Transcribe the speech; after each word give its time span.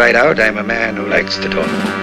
Right 0.00 0.16
out, 0.16 0.40
I'm 0.40 0.56
a 0.56 0.62
man 0.62 0.96
who 0.96 1.04
likes 1.04 1.36
to 1.36 1.48
talk. 1.50 1.99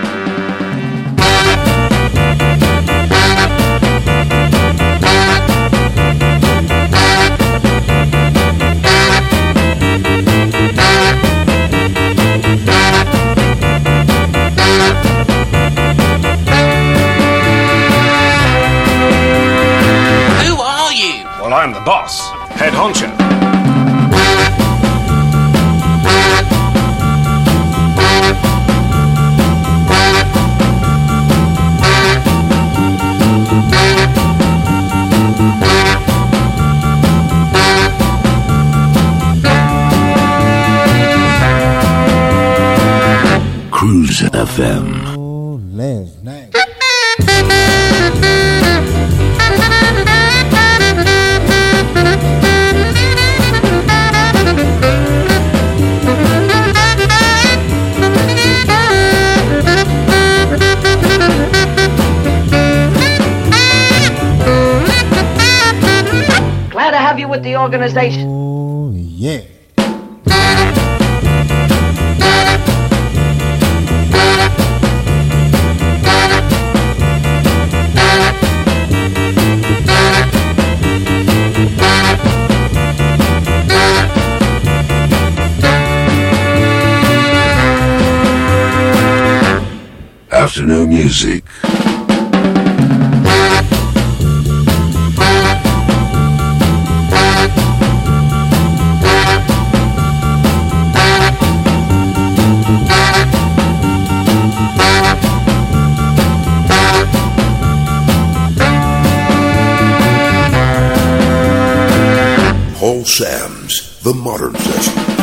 Sam's 113.17 113.99
The 114.03 114.13
Modern 114.13 114.53
Session. 114.53 115.16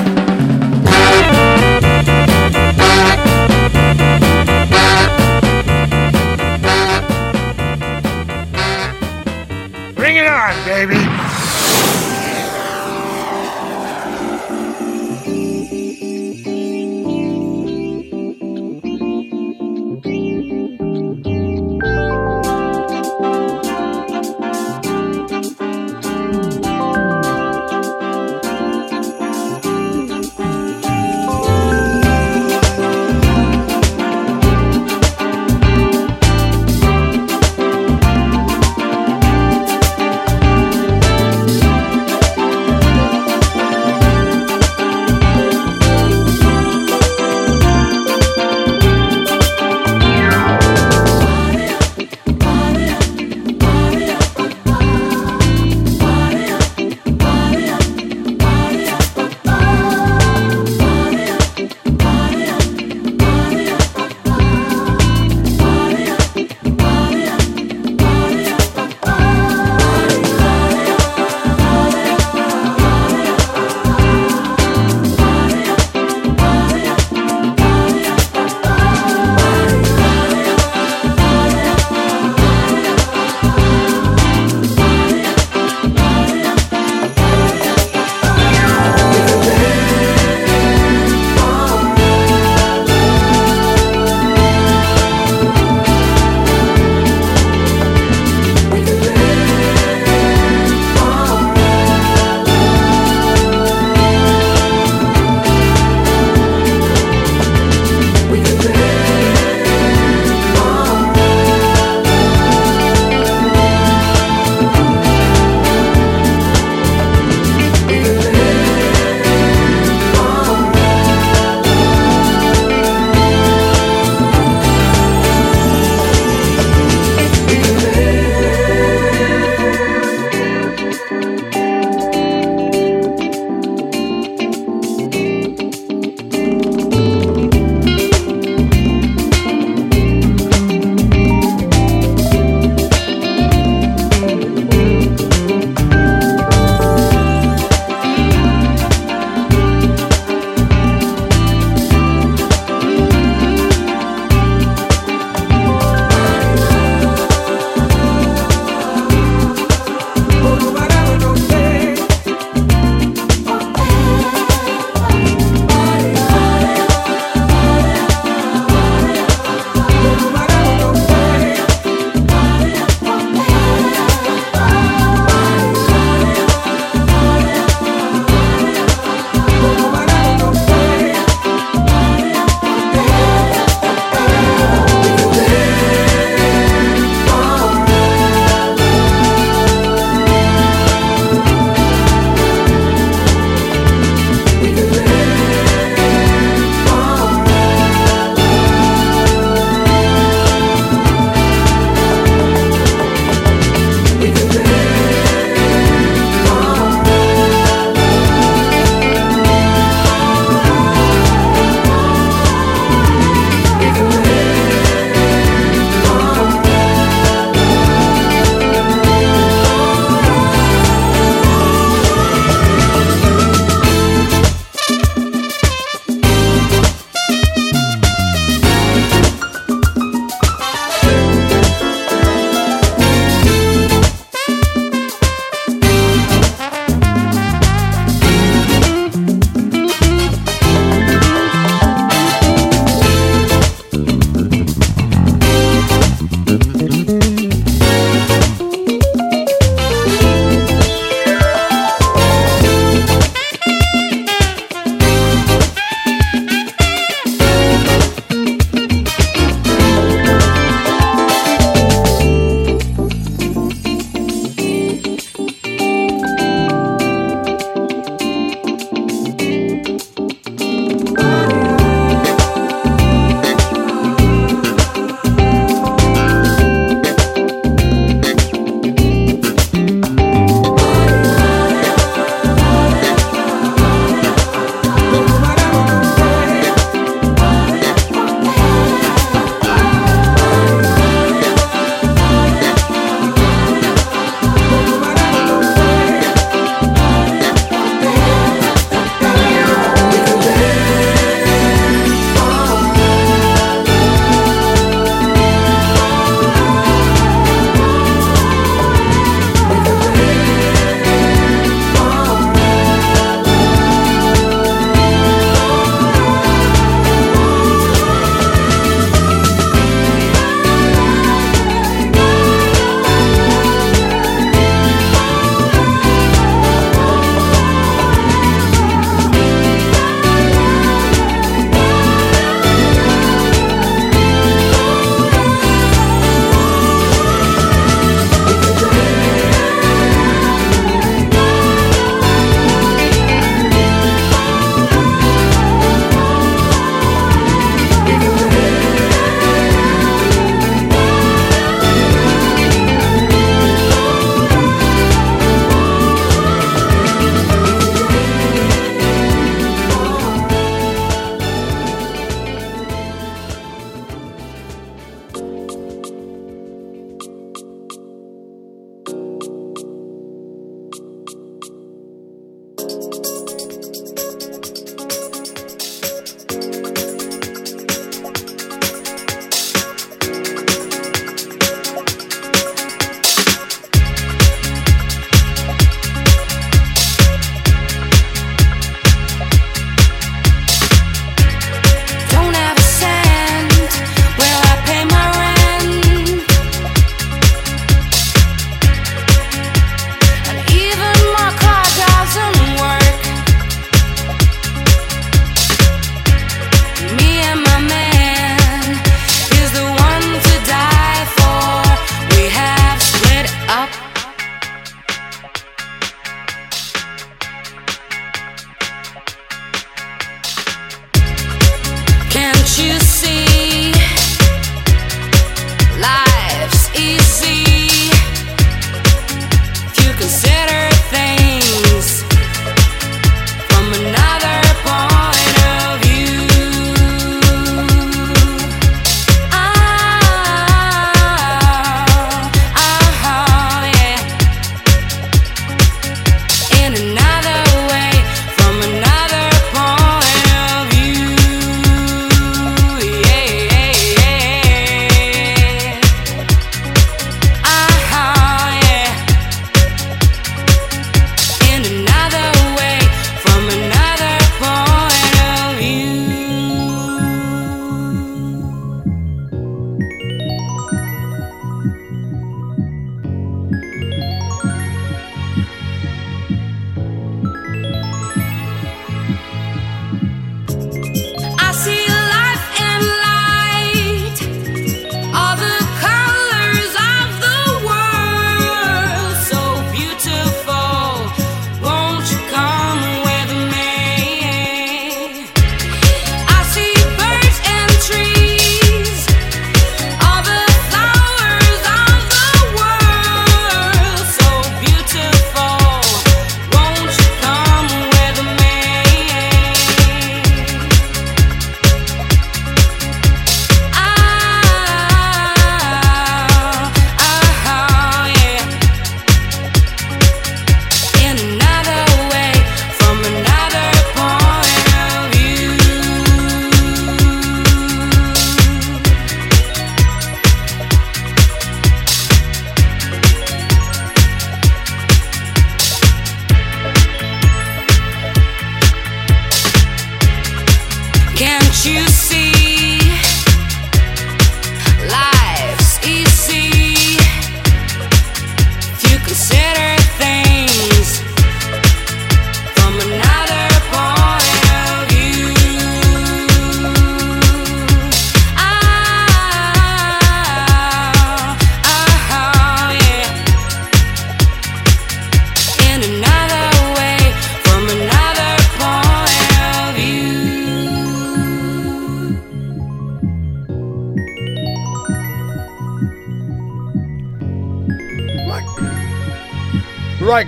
Right, 541.86 542.53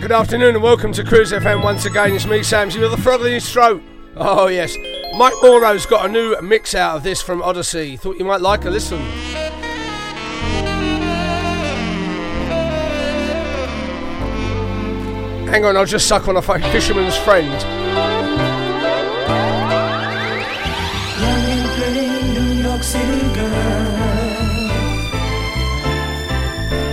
good 0.06 0.14
afternoon 0.14 0.54
and 0.54 0.62
welcome 0.62 0.92
to 0.92 1.02
Cruise 1.02 1.32
FM 1.32 1.64
once 1.64 1.84
again. 1.84 2.14
It's 2.14 2.26
me, 2.26 2.38
Samsy, 2.38 2.80
with 2.80 2.92
a 2.92 2.96
frog 2.96 3.22
in 3.22 3.32
his 3.32 3.50
throat. 3.50 3.82
Oh, 4.14 4.46
yes. 4.46 4.76
Mike 5.16 5.34
Maurro's 5.42 5.84
got 5.84 6.06
a 6.06 6.08
new 6.08 6.40
mix 6.40 6.76
out 6.76 6.94
of 6.94 7.02
this 7.02 7.20
from 7.20 7.42
Odyssey. 7.42 7.96
Thought 7.96 8.16
you 8.16 8.24
might 8.24 8.40
like 8.40 8.64
a 8.66 8.70
listen. 8.70 9.00
Hang 15.48 15.64
on, 15.64 15.76
I'll 15.76 15.84
just 15.84 16.06
suck 16.06 16.28
on 16.28 16.36
a 16.36 16.42
fisherman's 16.42 17.16
friend. 17.16 17.50
City 22.80 23.34
girl. 23.34 23.48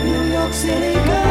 New 0.04 0.32
York 0.32 0.54
City 0.54 0.94
girl. 1.06 1.23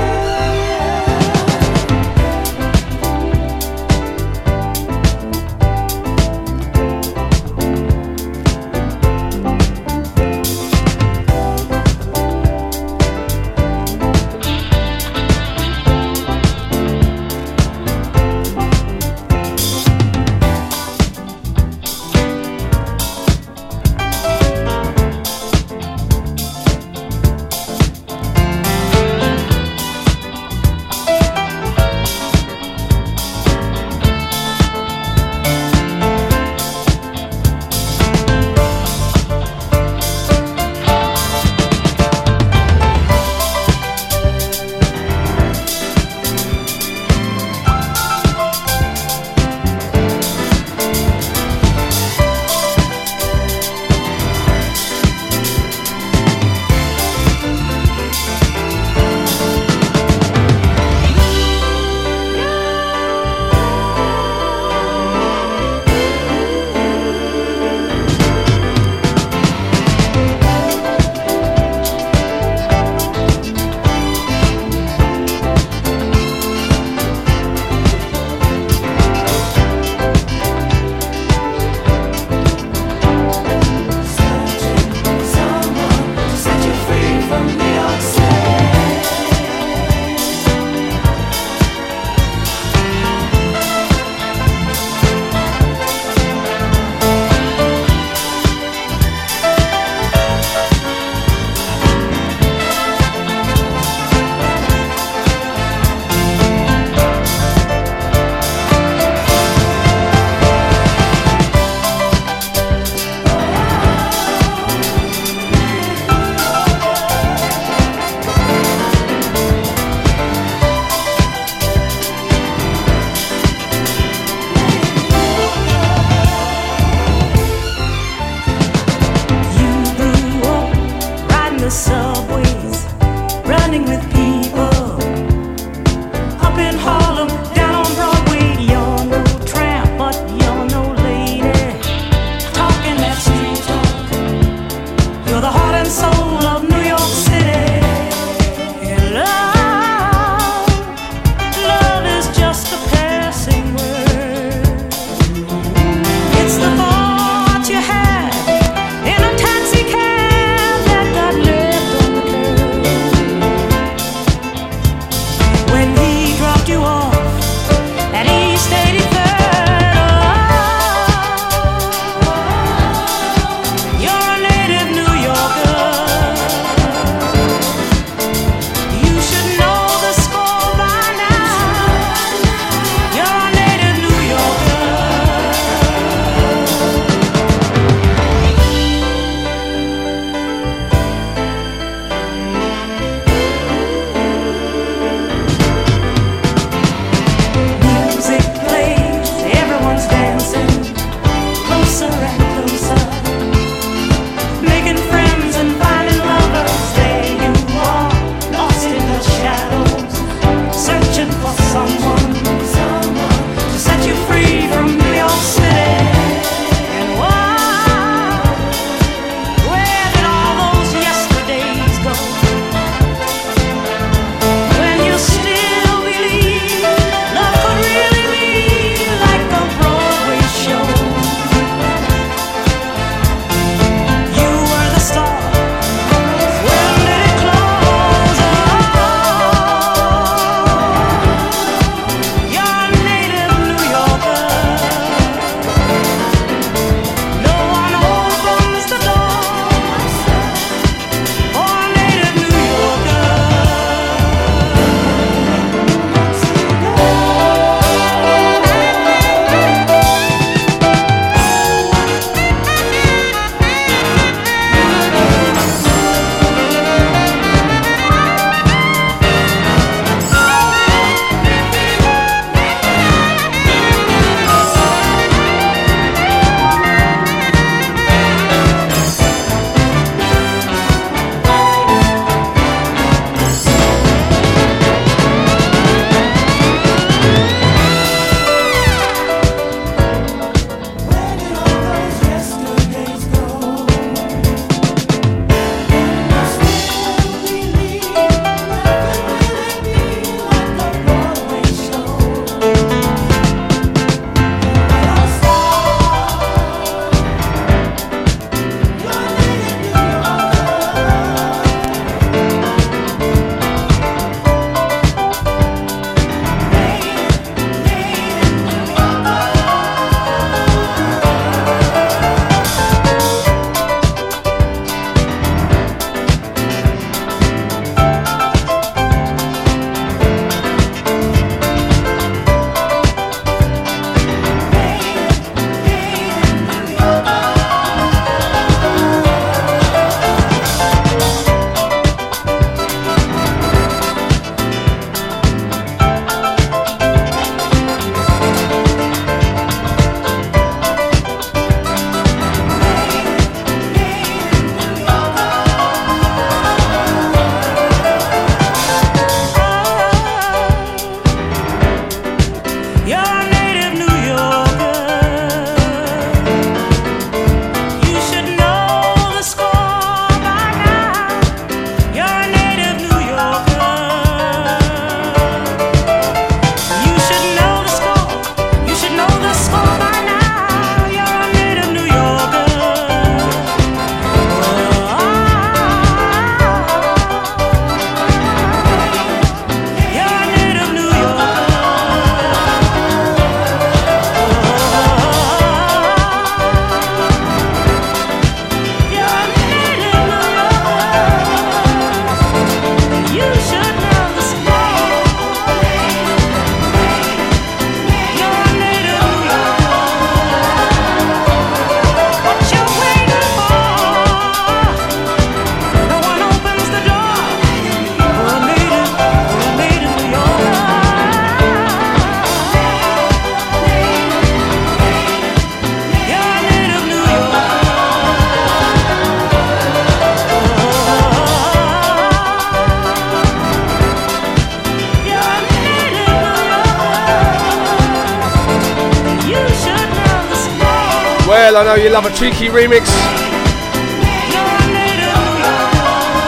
Love 442.13 442.27
a 442.27 442.37
cheeky 442.37 442.69
remix. 442.69 443.09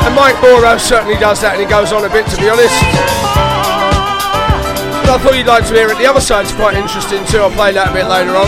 And 0.05 0.15
Mike 0.15 0.37
Maurro 0.43 0.77
certainly 0.77 1.17
does 1.17 1.41
that 1.41 1.57
and 1.57 1.63
he 1.63 1.67
goes 1.67 1.91
on 1.91 2.05
a 2.05 2.13
bit 2.13 2.29
to 2.29 2.37
be 2.37 2.53
honest. 2.53 2.77
But 5.01 5.09
I 5.09 5.19
thought 5.25 5.33
you'd 5.33 5.49
like 5.49 5.65
to 5.69 5.73
hear 5.73 5.89
it. 5.89 5.97
The 5.97 6.05
other 6.05 6.21
side's 6.21 6.53
quite 6.53 6.77
interesting 6.77 7.25
too. 7.25 7.39
I'll 7.39 7.51
play 7.51 7.73
that 7.73 7.89
a 7.89 7.95
bit 7.97 8.05
later 8.05 8.37
on. 8.37 8.45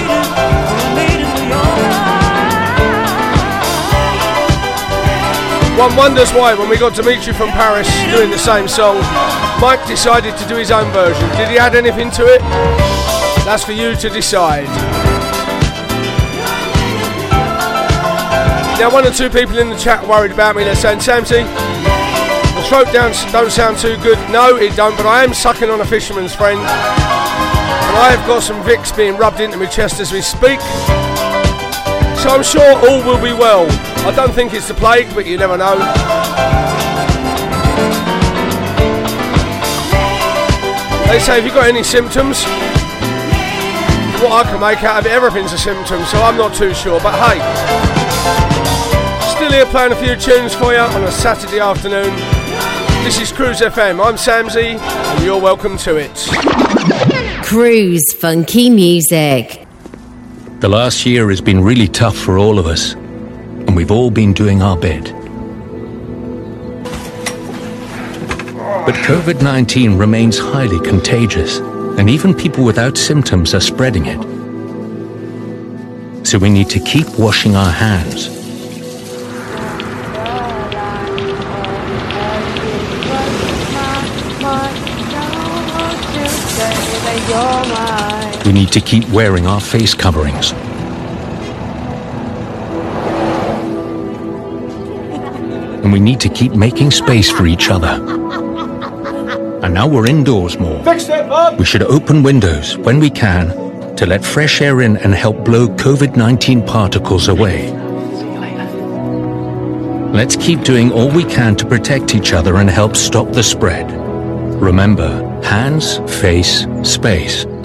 One 5.81 5.97
wonders 5.97 6.33
why, 6.37 6.53
when 6.53 6.69
we 6.69 6.77
got 6.77 6.95
Dimitri 6.95 7.33
from 7.33 7.49
Paris 7.57 7.89
doing 8.13 8.29
the 8.29 8.37
same 8.37 8.69
song, 8.69 9.01
Mike 9.57 9.81
decided 9.89 10.37
to 10.37 10.45
do 10.49 10.57
his 10.57 10.71
own 10.71 10.93
version. 10.93 11.29
Did 11.41 11.49
he 11.49 11.57
add 11.57 11.75
anything 11.75 12.11
to 12.13 12.29
it? 12.29 12.41
That's 13.49 13.65
for 13.65 13.73
you 13.73 13.97
to 13.97 14.09
decide. 14.09 14.69
Now, 18.79 18.93
one 18.93 19.07
or 19.07 19.11
two 19.11 19.31
people 19.31 19.57
in 19.57 19.71
the 19.71 19.77
chat 19.77 20.07
worried 20.07 20.33
about 20.33 20.55
me. 20.55 20.63
They're 20.63 20.77
saying, 20.77 20.99
Samsy, 20.99 21.43
the 22.55 22.63
throat 22.69 22.93
downs 22.93 23.25
don't 23.33 23.51
sound 23.51 23.79
too 23.79 23.97
good. 24.03 24.19
No, 24.31 24.57
it 24.57 24.77
don't, 24.77 24.95
but 24.99 25.07
I 25.07 25.25
am 25.25 25.33
sucking 25.33 25.71
on 25.71 25.81
a 25.81 25.85
fisherman's 25.85 26.35
friend. 26.35 26.61
And 26.61 27.97
I 27.97 28.15
have 28.15 28.27
got 28.27 28.43
some 28.43 28.63
Vicks 28.65 28.95
being 28.95 29.17
rubbed 29.17 29.41
into 29.41 29.57
my 29.57 29.65
chest 29.65 29.99
as 29.99 30.13
we 30.13 30.21
speak. 30.21 30.61
So 32.21 32.29
I'm 32.29 32.43
sure 32.43 32.77
all 32.89 33.03
will 33.03 33.23
be 33.23 33.33
well. 33.33 33.67
I 34.07 34.13
don't 34.15 34.33
think 34.33 34.53
it's 34.53 34.69
the 34.69 34.75
plague, 34.75 35.09
but 35.15 35.27
you 35.27 35.39
never 35.39 35.57
know. 35.57 35.77
They 41.09 41.19
say, 41.19 41.37
have 41.37 41.47
you 41.47 41.53
got 41.53 41.67
any 41.67 41.83
symptoms? 41.83 42.45
What 44.21 44.33
I 44.33 44.51
can 44.51 44.61
make 44.61 44.83
out 44.85 44.99
of 44.99 45.07
it, 45.07 45.13
everything's 45.13 45.53
a 45.53 45.59
symptom, 45.59 46.05
so 46.05 46.19
I'm 46.21 46.37
not 46.37 46.55
too 46.55 46.75
sure. 46.75 47.01
But 47.01 47.15
hey, 47.15 47.86
still 49.47 49.59
here 49.59 49.67
playing 49.67 49.93
a 49.93 49.97
few 49.97 50.17
tunes 50.17 50.53
for 50.55 50.73
you 50.73 50.81
on 50.81 51.05
a 51.05 51.13
Saturday 51.13 51.61
afternoon. 51.61 52.13
This 53.05 53.21
is 53.21 53.31
Cruise 53.31 53.61
FM. 53.61 54.05
I'm 54.05 54.17
Samsy, 54.17 54.77
and 54.77 55.25
you're 55.25 55.41
welcome 55.41 55.77
to 55.79 55.95
it. 55.95 57.45
Cruise 57.45 58.13
Funky 58.13 58.71
Music. 58.71 59.65
The 60.59 60.69
last 60.69 61.07
year 61.07 61.29
has 61.29 61.41
been 61.41 61.63
really 61.63 61.87
tough 61.87 62.17
for 62.17 62.39
all 62.39 62.59
of 62.59 62.67
us, 62.67 62.95
and 62.95 63.77
we've 63.77 63.93
all 63.93 64.11
been 64.11 64.33
doing 64.33 64.63
our 64.63 64.77
bit. 64.77 65.13
But 68.85 68.97
COVID 69.07 69.43
19 69.43 69.97
remains 69.97 70.39
highly 70.39 70.81
contagious, 70.81 71.59
and 71.99 72.11
even 72.11 72.35
people 72.35 72.65
without 72.65 72.99
symptoms 72.99 73.55
are 73.55 73.61
spreading 73.61 74.07
it. 74.07 74.21
So 76.27 76.37
we 76.37 76.51
need 76.51 76.69
to 76.71 76.81
keep 76.81 77.07
washing 77.17 77.55
our 77.55 77.71
hands. 77.71 78.36
Need 88.57 88.73
to 88.73 88.81
keep 88.81 89.07
wearing 89.11 89.47
our 89.47 89.61
face 89.61 89.93
coverings. 89.93 90.53
And 95.83 95.93
we 95.93 96.01
need 96.01 96.21
to 96.21 96.31
keep 96.31 96.53
making 96.53 96.91
space 96.91 97.31
for 97.31 97.47
each 97.47 97.69
other. 97.69 97.95
And 99.63 99.75
now 99.75 99.87
we're 99.87 100.07
indoors 100.07 100.59
more. 100.59 100.83
We 101.59 101.67
should 101.67 101.83
open 101.83 102.23
windows 102.23 102.79
when 102.79 102.99
we 102.99 103.11
can 103.11 103.45
to 103.97 104.07
let 104.07 104.25
fresh 104.25 104.63
air 104.63 104.81
in 104.81 104.97
and 104.97 105.15
help 105.15 105.45
blow 105.45 105.69
COVID 105.69 106.17
19 106.17 106.67
particles 106.67 107.29
away. 107.29 107.71
Let's 110.15 110.37
keep 110.37 110.63
doing 110.63 110.91
all 110.93 111.11
we 111.11 111.25
can 111.25 111.57
to 111.57 111.67
protect 111.67 112.15
each 112.15 112.33
other 112.33 112.57
and 112.57 112.71
help 112.71 112.97
stop 112.97 113.33
the 113.33 113.43
spread. 113.43 113.91
Remember, 114.63 115.11
hands, 115.43 115.99
face, 116.21 116.67
space, 116.83 117.45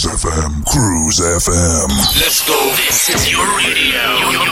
Cruise 0.00 0.24
FM, 0.24 0.64
Cruise 0.64 1.20
FM. 1.20 1.88
Let's 2.16 2.48
go. 2.48 2.56
This 2.74 3.10
is 3.10 3.30
your 3.30 3.44
radio. 3.58 4.00
Your, 4.32 4.48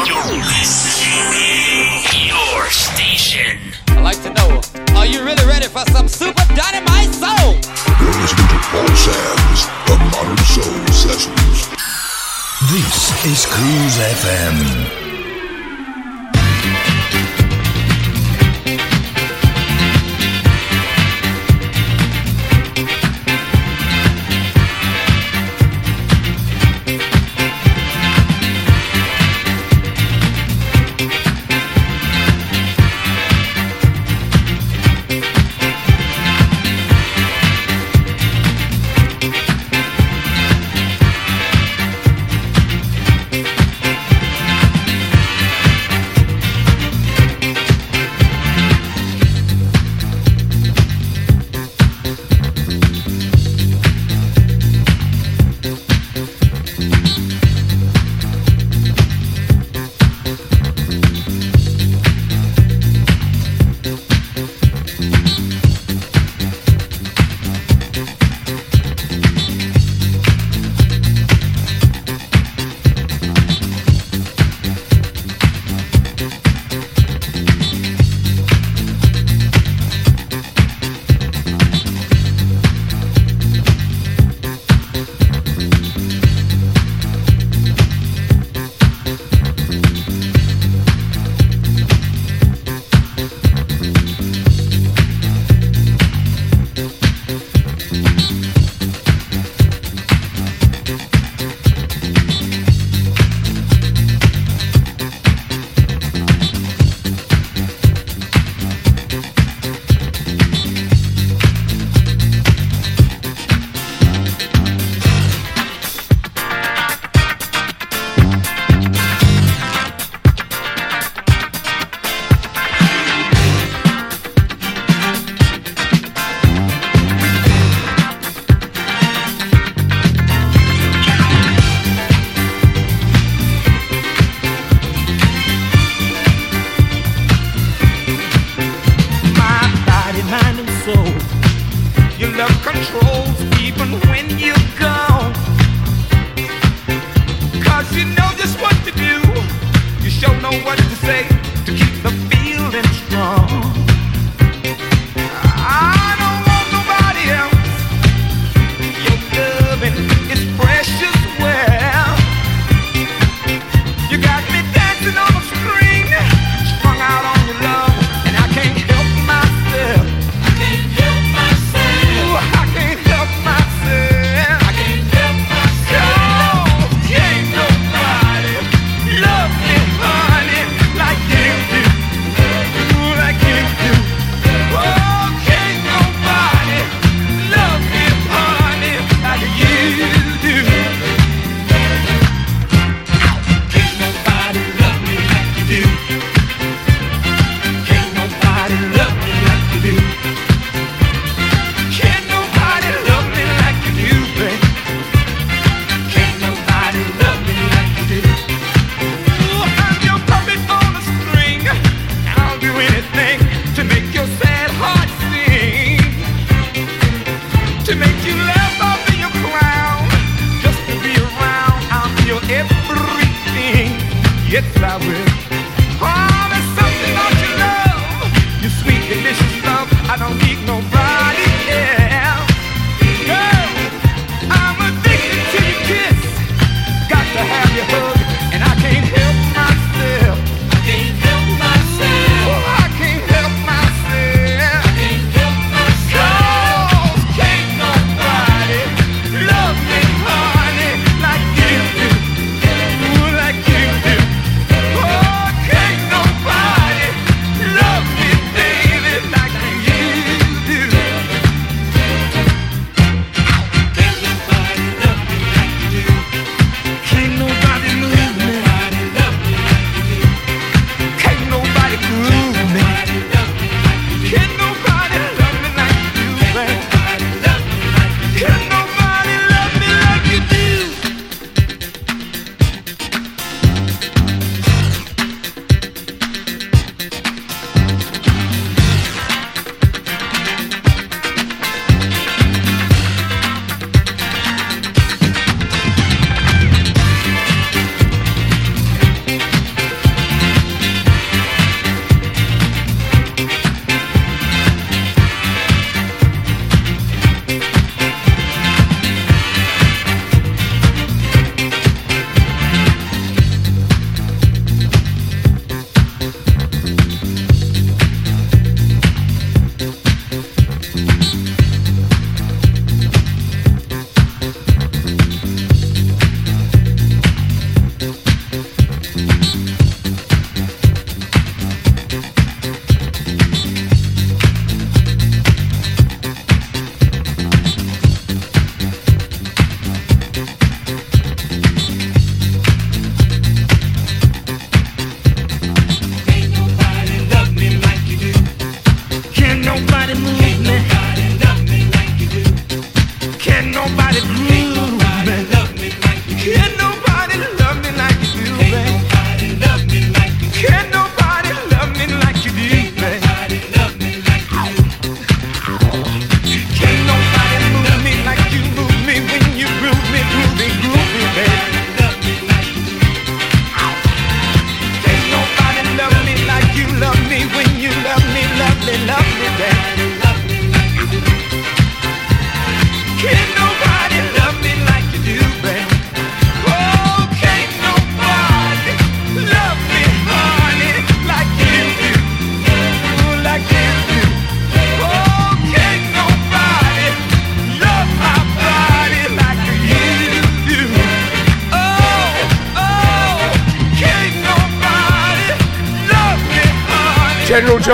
your 2.29 2.69
station. 2.69 3.57
I'd 3.89 4.03
like 4.03 4.23
to 4.25 4.31
know, 4.35 4.61
are 4.95 5.07
you 5.07 5.25
really 5.25 5.47
ready 5.47 5.69
for 5.69 5.87
some 5.91 6.07
super 6.07 6.45
dynamite 6.55 7.15
soul? 7.15 7.55
You're 7.97 8.13
listening 8.21 8.49
to 8.49 8.61
Paul 8.69 8.93
Sam's 8.93 9.65
The 9.89 9.97
Modern 10.13 10.37
Soul 10.45 10.87
Sessions. 10.93 11.69
This 12.69 13.25
is 13.25 13.47
Cruise 13.47 13.97
FM. 13.97 15.08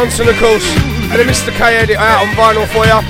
Johnson, 0.05 0.29
of 0.29 0.37
course, 0.37 0.77
and 0.77 1.19
a 1.19 1.25
Mr. 1.25 1.51
K 1.51 1.79
edit 1.79 1.97
out 1.97 2.21
on 2.21 2.35
vinyl 2.35 2.67
for 2.69 2.85
you. 2.85 3.01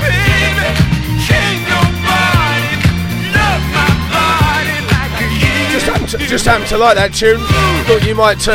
Just 5.73 5.87
happened, 5.87 6.09
to, 6.11 6.19
just 6.19 6.45
happened 6.45 6.69
to 6.69 6.79
like 6.79 6.95
that 6.95 7.13
tune. 7.13 7.41
Thought 7.89 8.07
you 8.07 8.15
might 8.15 8.39
too. 8.39 8.53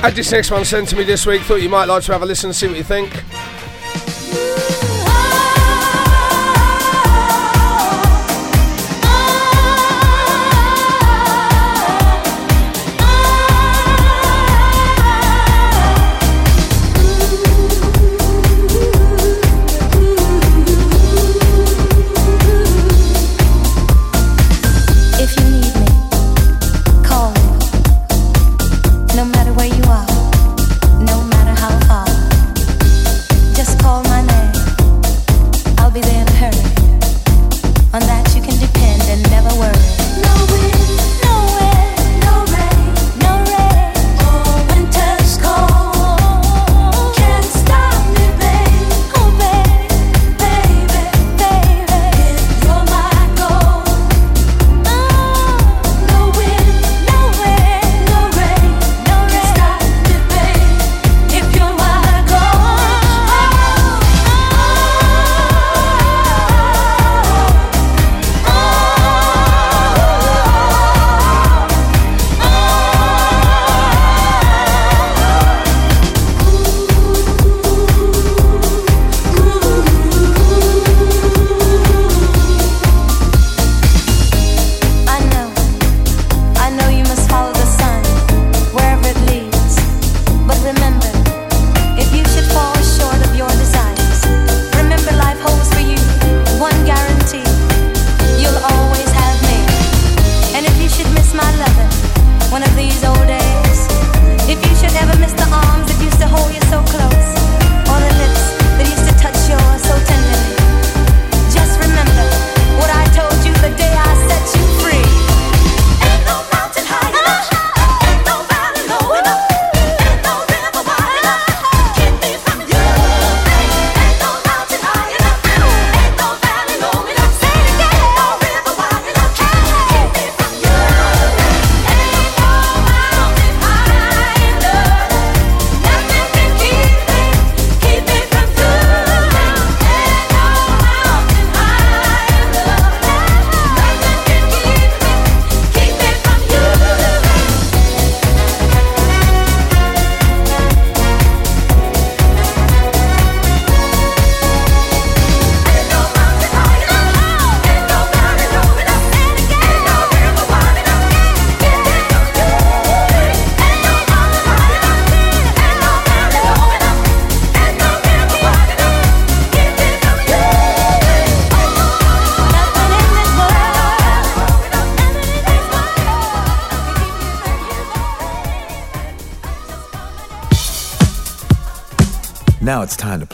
Had 0.00 0.16
this 0.16 0.32
next 0.32 0.50
one 0.50 0.64
sent 0.64 0.88
to 0.88 0.96
me 0.96 1.04
this 1.04 1.26
week. 1.26 1.42
Thought 1.42 1.62
you 1.62 1.68
might 1.68 1.84
like 1.84 2.02
to 2.02 2.12
have 2.12 2.22
a 2.22 2.26
listen 2.26 2.48
and 2.48 2.56
see 2.56 2.66
what 2.66 2.76
you 2.76 2.82
think. 2.82 3.19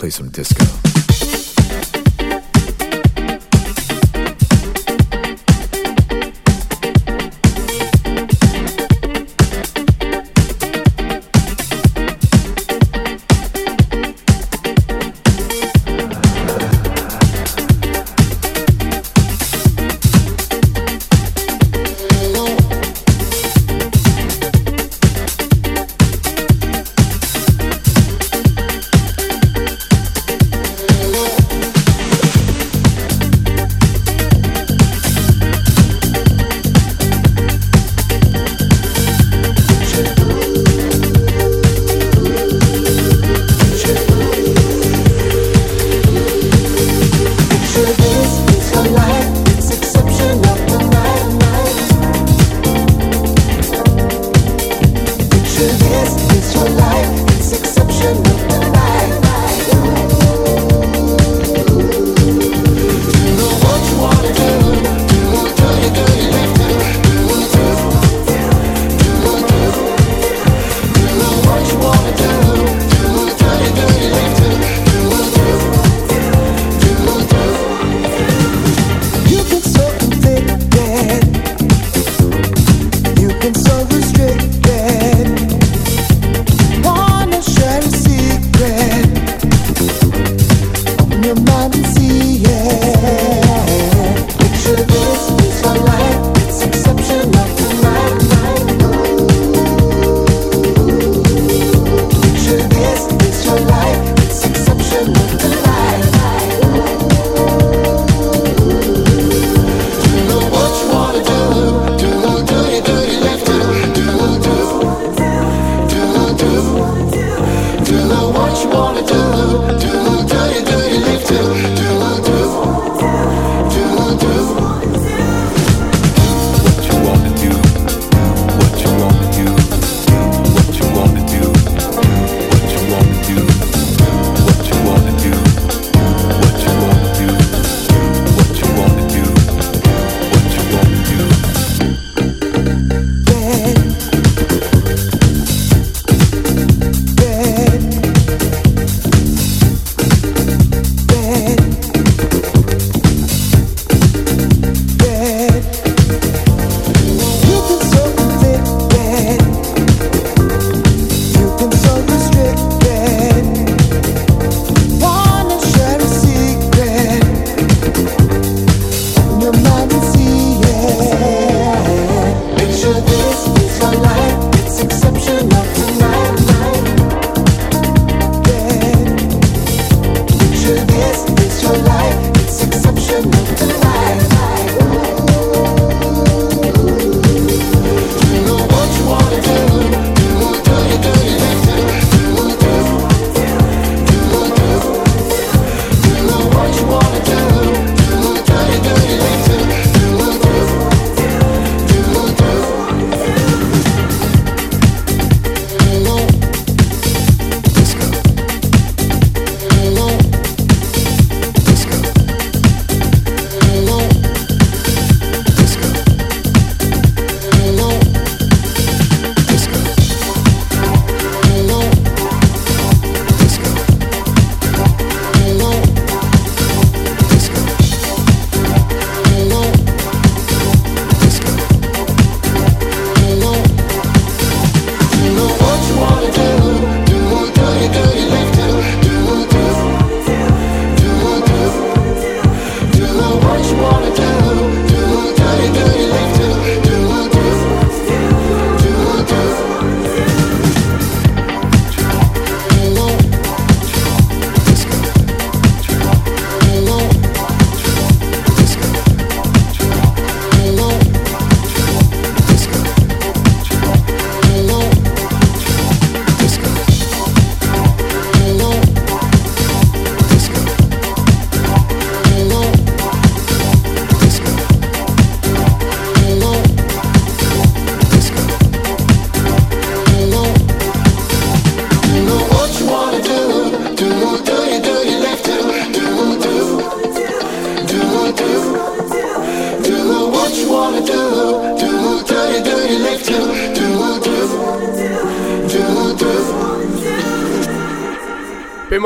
play 0.06 0.10
some 0.10 0.28
disco. 0.28 0.75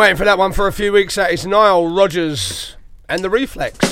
waiting 0.00 0.16
for 0.16 0.24
that 0.24 0.38
one 0.38 0.50
for 0.50 0.66
a 0.66 0.72
few 0.72 0.92
weeks. 0.92 1.16
That 1.16 1.30
is 1.30 1.44
Nile 1.44 1.86
Rodgers 1.86 2.74
and 3.06 3.22
the 3.22 3.28
Reflex. 3.28 3.89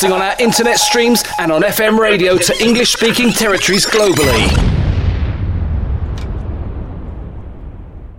broadcasting 0.00 0.12
on 0.12 0.22
our 0.22 0.36
internet 0.38 0.78
streams 0.78 1.22
and 1.38 1.50
on 1.50 1.62
FM 1.62 1.98
radio 1.98 2.36
to 2.36 2.62
English 2.62 2.92
speaking 2.92 3.30
territories 3.30 3.86
globally. 3.86 4.46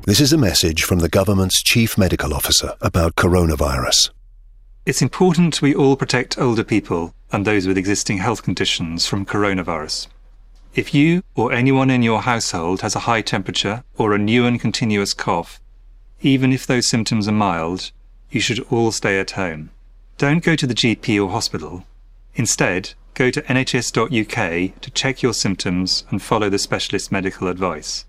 This 0.06 0.20
is 0.20 0.34
a 0.34 0.38
message 0.38 0.84
from 0.84 1.00
the 1.00 1.10
government's 1.10 1.62
chief 1.62 1.98
medical 1.98 2.34
officer 2.34 2.74
about 2.82 3.16
coronavirus. 3.16 4.10
It's 4.86 5.02
important 5.02 5.62
we 5.62 5.76
all 5.76 5.96
protect 5.96 6.38
older 6.38 6.64
people 6.64 7.14
and 7.32 7.46
those 7.46 7.68
with 7.68 7.78
existing 7.78 8.18
health 8.18 8.44
conditions 8.44 9.06
from 9.06 9.26
coronavirus. 9.26 10.08
If 10.74 10.94
you 10.94 11.24
or 11.36 11.54
anyone 11.54 11.90
in 11.90 12.04
your 12.04 12.22
household 12.22 12.82
has 12.82 12.96
a 12.96 13.06
high 13.08 13.22
temperature 13.22 13.84
or 13.98 14.14
a 14.14 14.20
new 14.20 14.46
and 14.46 14.60
continuous 14.60 15.14
cough, 15.14 15.62
even 16.22 16.52
if 16.52 16.66
those 16.66 16.90
symptoms 16.90 17.28
are 17.28 17.34
mild, 17.34 17.92
you 18.32 18.42
should 18.42 18.60
all 18.72 18.92
stay 18.92 19.20
at 19.20 19.32
home. 19.32 19.70
Don't 20.20 20.44
go 20.44 20.54
to 20.54 20.68
the 20.68 20.74
GP 20.74 21.18
or 21.24 21.30
hospital. 21.30 21.86
Instead, 22.36 22.94
go 23.14 23.32
to 23.32 23.42
nhs.uk 23.44 24.82
to 24.82 24.92
check 24.92 25.22
your 25.22 25.34
symptoms 25.34 26.04
and 26.10 26.22
follow 26.22 26.50
the 26.50 26.60
specialist 26.60 27.10
medical 27.10 27.48
advice. 27.48 28.04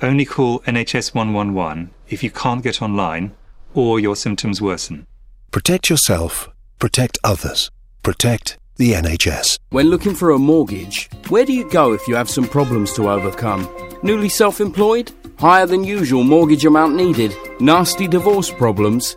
Only 0.00 0.24
call 0.24 0.60
NHS 0.60 1.14
111 1.14 1.90
if 2.08 2.22
you 2.24 2.30
can't 2.30 2.62
get 2.62 2.80
online 2.80 3.32
or 3.74 4.00
your 4.00 4.16
symptoms 4.16 4.62
worsen. 4.62 5.06
Protect 5.50 5.90
yourself, 5.90 6.48
protect 6.78 7.18
others, 7.22 7.70
protect 8.02 8.56
the 8.76 8.92
NHS. 8.92 9.58
When 9.68 9.90
looking 9.90 10.14
for 10.14 10.30
a 10.30 10.38
mortgage, 10.38 11.10
where 11.28 11.44
do 11.44 11.52
you 11.52 11.68
go 11.68 11.92
if 11.92 12.08
you 12.08 12.14
have 12.14 12.30
some 12.30 12.48
problems 12.48 12.94
to 12.94 13.10
overcome? 13.10 13.68
Newly 14.02 14.30
self 14.30 14.58
employed? 14.58 15.12
Higher 15.38 15.66
than 15.66 15.84
usual 15.84 16.24
mortgage 16.24 16.64
amount 16.64 16.96
needed? 16.96 17.36
Nasty 17.60 18.08
divorce 18.08 18.50
problems? 18.50 19.16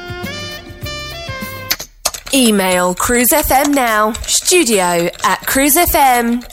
Email 2.33 2.95
cruisefm 2.95 3.75
now, 3.75 4.13
studio 4.13 5.09
at 5.25 5.41
cruisefm.co.uk. 5.41 6.43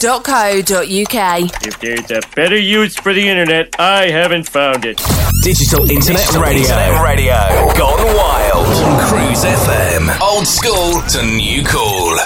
If 1.66 1.80
there's 1.80 2.10
a 2.10 2.20
better 2.34 2.58
use 2.58 2.96
for 2.96 3.12
the 3.14 3.28
internet, 3.28 3.76
I 3.78 4.10
haven't 4.10 4.48
found 4.48 4.84
it. 4.84 5.00
Digital 5.44 5.88
Internet 5.88 6.22
Digital 6.22 6.42
Radio. 6.42 6.62
Internet 6.62 7.04
Radio. 7.04 7.72
Gone 7.78 8.16
wild. 8.16 8.66
On 8.66 9.08
Cruise 9.08 9.44
FM. 9.44 10.20
Old 10.20 10.48
school 10.48 11.00
to 11.10 11.22
new 11.24 11.62
cool. 11.64 12.18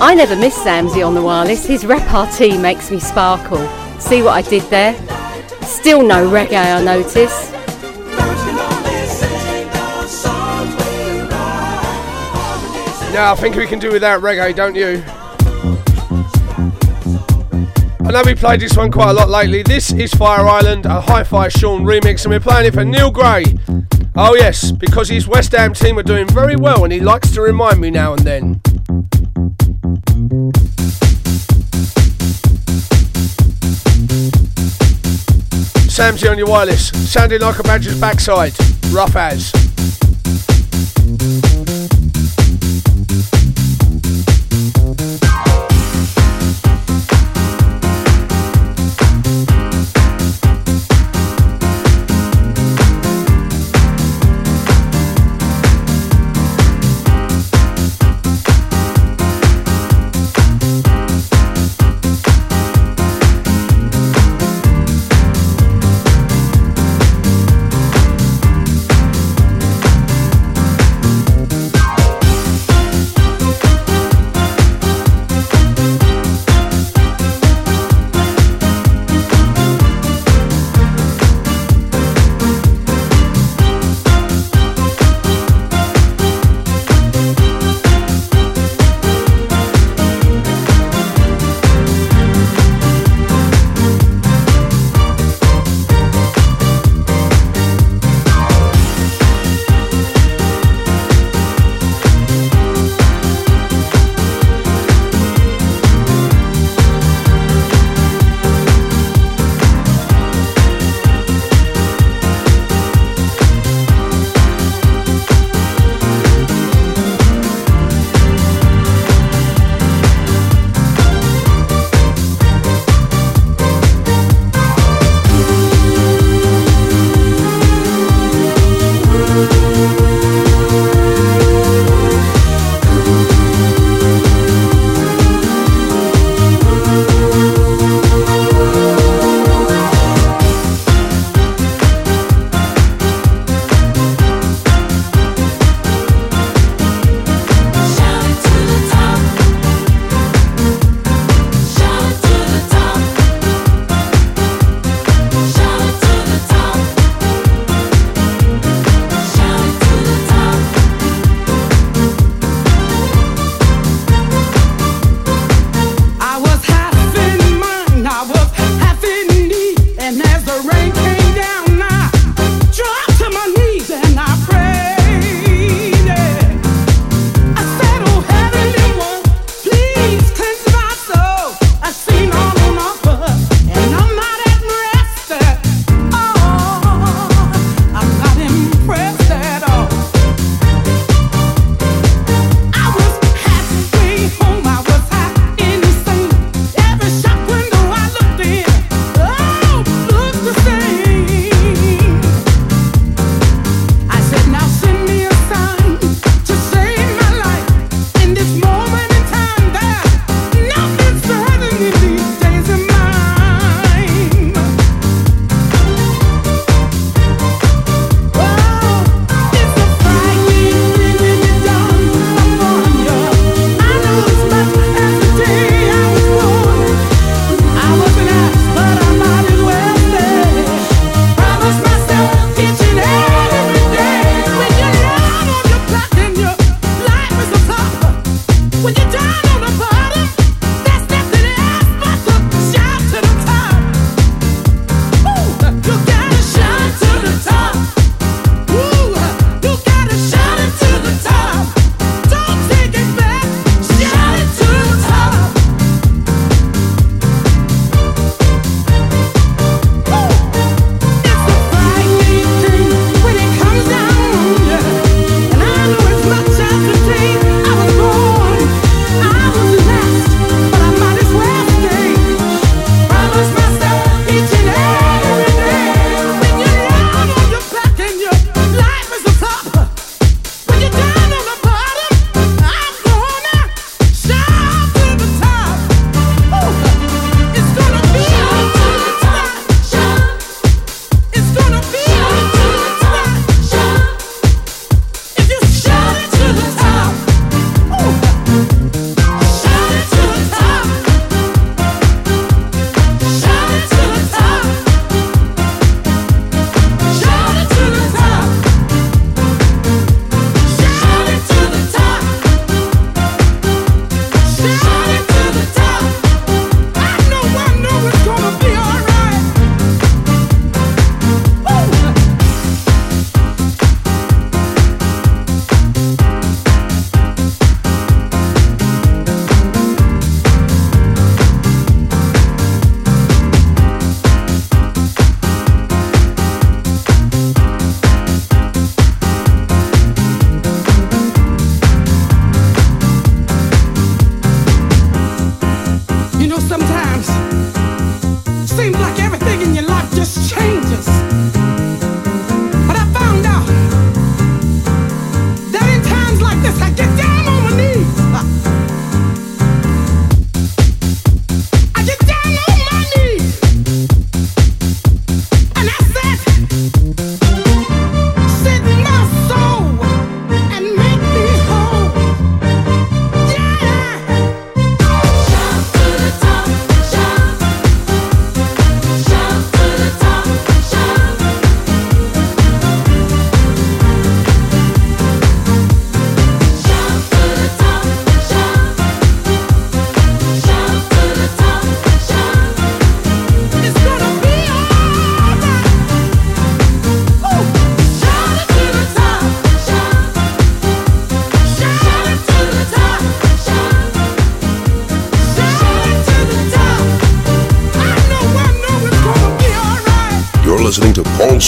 I 0.00 0.14
never 0.14 0.36
miss 0.36 0.56
Samsy 0.56 1.04
on 1.04 1.14
the 1.14 1.22
wireless. 1.22 1.66
His 1.66 1.84
repartee 1.84 2.56
makes 2.56 2.92
me 2.92 3.00
sparkle. 3.00 3.66
See 3.98 4.22
what 4.22 4.34
I 4.34 4.42
did 4.42 4.62
there? 4.70 4.94
Still 5.68 6.02
no 6.02 6.28
reggae, 6.28 6.76
I 6.76 6.82
notice. 6.82 7.52
Now 13.12 13.32
I 13.32 13.36
think 13.36 13.54
we 13.54 13.66
can 13.66 13.78
do 13.78 13.92
without 13.92 14.22
reggae, 14.22 14.54
don't 14.54 14.74
you? 14.74 15.02
I 18.00 18.10
know 18.10 18.22
we 18.24 18.34
played 18.34 18.60
this 18.60 18.76
one 18.76 18.90
quite 18.90 19.10
a 19.10 19.12
lot 19.12 19.28
lately. 19.28 19.62
This 19.62 19.92
is 19.92 20.12
Fire 20.14 20.46
Island, 20.46 20.86
a 20.86 21.00
Hi-Fi 21.02 21.48
Sean 21.48 21.84
remix, 21.84 22.24
and 22.24 22.32
we're 22.32 22.40
playing 22.40 22.66
it 22.66 22.74
for 22.74 22.84
Neil 22.84 23.10
Gray. 23.10 23.44
Oh 24.16 24.34
yes, 24.34 24.72
because 24.72 25.10
his 25.10 25.28
West 25.28 25.52
Ham 25.52 25.74
team 25.74 25.98
are 25.98 26.02
doing 26.02 26.26
very 26.28 26.56
well, 26.56 26.84
and 26.84 26.92
he 26.92 27.00
likes 27.00 27.30
to 27.32 27.42
remind 27.42 27.80
me 27.80 27.90
now 27.90 28.14
and 28.14 28.24
then. 28.24 28.60
Samsy 35.98 36.30
on 36.30 36.38
your 36.38 36.46
wireless, 36.46 36.90
sounding 37.10 37.40
like 37.40 37.58
a 37.58 37.64
badger's 37.64 38.00
backside, 38.00 38.52
rough 38.92 39.16
as. 39.16 39.50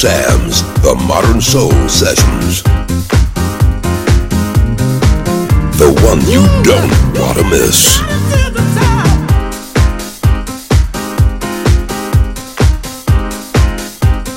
Sam's 0.01 0.63
The 0.81 0.95
Modern 1.07 1.43
Soul 1.43 1.73
Sessions. 1.87 2.63
The 5.77 5.93
one 6.01 6.23
you 6.25 6.41
don't 6.65 7.21
want 7.21 7.37
to 7.37 7.45
miss. 7.51 7.99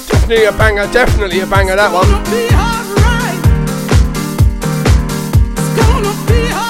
Definitely 0.09 0.43
a 0.43 0.51
banger, 0.51 0.91
definitely 0.91 1.39
a 1.39 1.47
banger 1.47 1.77
that 1.77 1.93
one. 1.93 2.09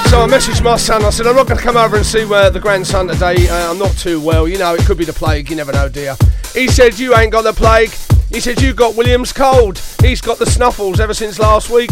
So 0.08 0.22
I 0.22 0.28
messaged 0.28 0.64
my 0.64 0.78
son, 0.78 1.04
I 1.04 1.10
said, 1.10 1.26
I'm 1.26 1.36
not 1.36 1.48
going 1.48 1.58
to 1.58 1.64
come 1.64 1.78
over 1.78 1.96
and 1.96 2.06
see 2.06 2.26
where 2.26 2.52
the 2.52 2.60
grandson 2.60 3.08
today, 3.08 3.50
uh, 3.50 3.72
I'm 3.72 3.80
not 3.80 3.98
too 3.98 4.22
well, 4.22 4.48
you 4.48 4.60
know, 4.60 4.76
it 4.76 4.86
could 4.86 5.00
be 5.00 5.06
the 5.06 5.14
plague, 5.14 5.50
you 5.50 5.56
never 5.56 5.72
know, 5.72 5.89
dear. 5.89 6.16
He 6.54 6.68
said, 6.68 7.00
You 7.00 7.16
ain't 7.16 7.32
got 7.32 7.41
the 7.41 7.54
plague, 7.54 7.89
he 8.34 8.39
said, 8.39 8.59
You 8.59 8.73
got 8.73 8.95
Williams 8.95 9.31
cold. 9.31 9.79
He's 10.01 10.19
got 10.19 10.39
the 10.39 10.47
snuffles 10.47 10.99
ever 10.99 11.13
since 11.13 11.38
last 11.38 11.69
week. 11.69 11.91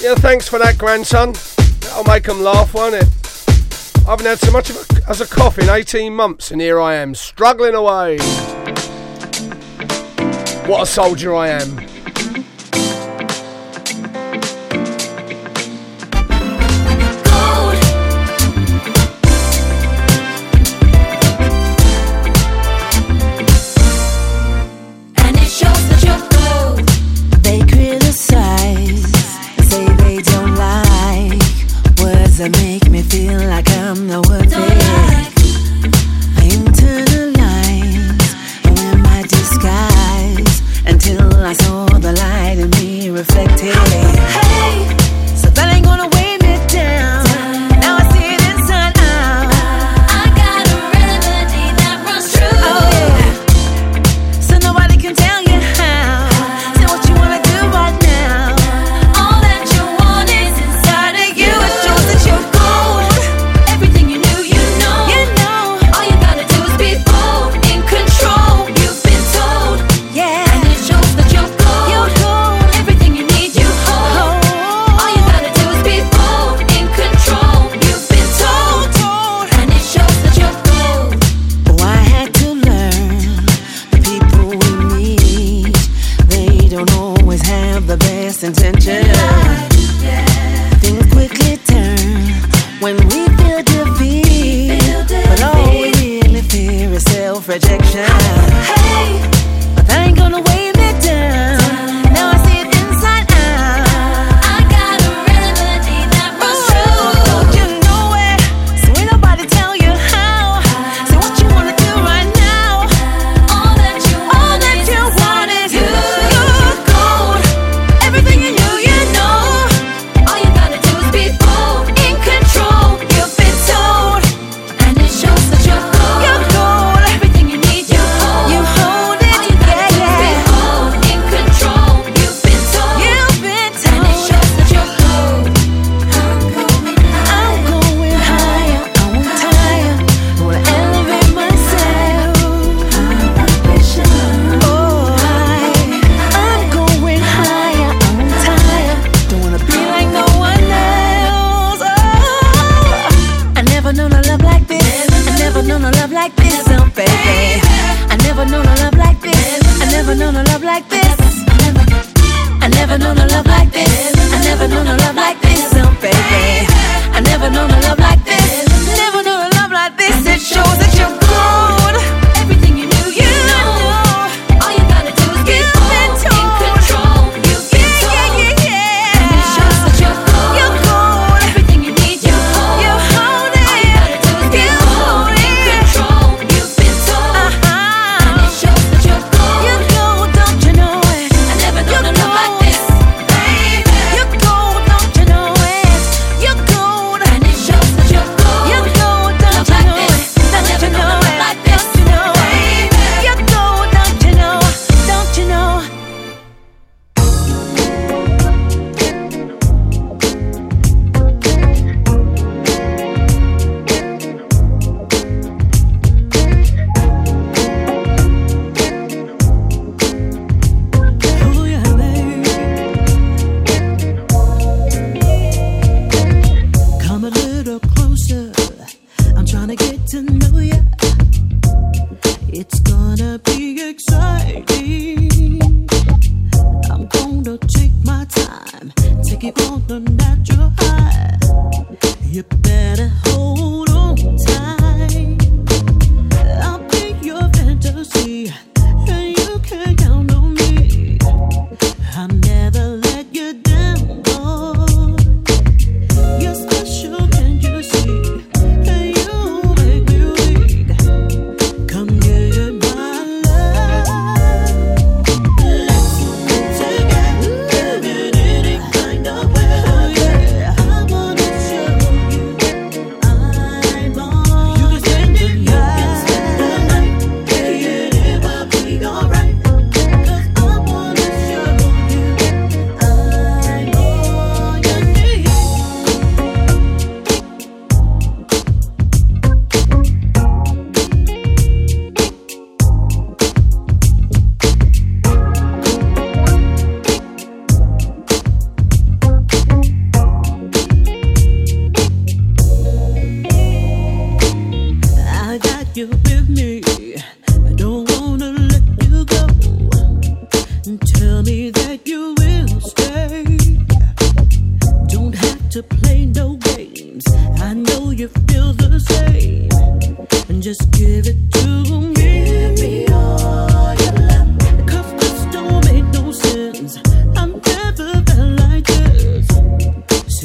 Yeah, 0.00 0.14
thanks 0.14 0.46
for 0.46 0.60
that, 0.60 0.78
grandson. 0.78 1.32
That'll 1.80 2.04
make 2.04 2.24
him 2.24 2.40
laugh, 2.40 2.72
won't 2.72 2.94
it? 2.94 3.08
I 4.06 4.10
haven't 4.10 4.26
had 4.26 4.38
so 4.38 4.52
much 4.52 4.70
a, 4.70 5.08
as 5.08 5.20
a 5.20 5.26
cough 5.26 5.58
in 5.58 5.68
18 5.68 6.14
months, 6.14 6.52
and 6.52 6.60
here 6.60 6.80
I 6.80 6.94
am, 6.94 7.16
struggling 7.16 7.74
away. 7.74 8.18
What 10.68 10.82
a 10.82 10.86
soldier 10.86 11.34
I 11.34 11.48
am. 11.48 11.95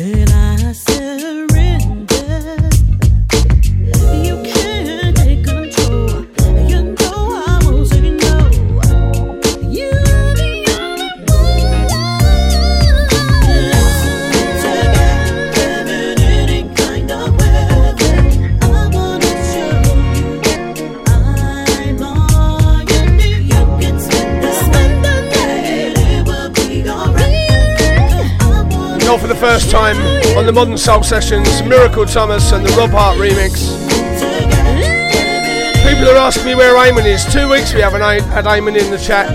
Said 0.02 0.31
the 30.52 30.60
Modern 30.60 30.78
Soul 30.78 31.02
Sessions, 31.02 31.64
Miracle 31.64 32.06
Thomas 32.06 32.52
and 32.52 32.66
the 32.66 32.70
Rob 32.72 32.90
Hardt 32.90 33.18
remix. 33.18 33.72
People 35.88 36.10
are 36.10 36.18
asking 36.18 36.46
me 36.46 36.56
where 36.56 36.76
Eamon 36.76 37.06
is. 37.06 37.24
Two 37.32 37.48
weeks 37.50 37.74
we 37.74 37.80
haven't 37.80 38.02
had 38.02 38.44
Eamon 38.44 38.78
in 38.78 38.92
the 38.92 38.98
chat. 38.98 39.32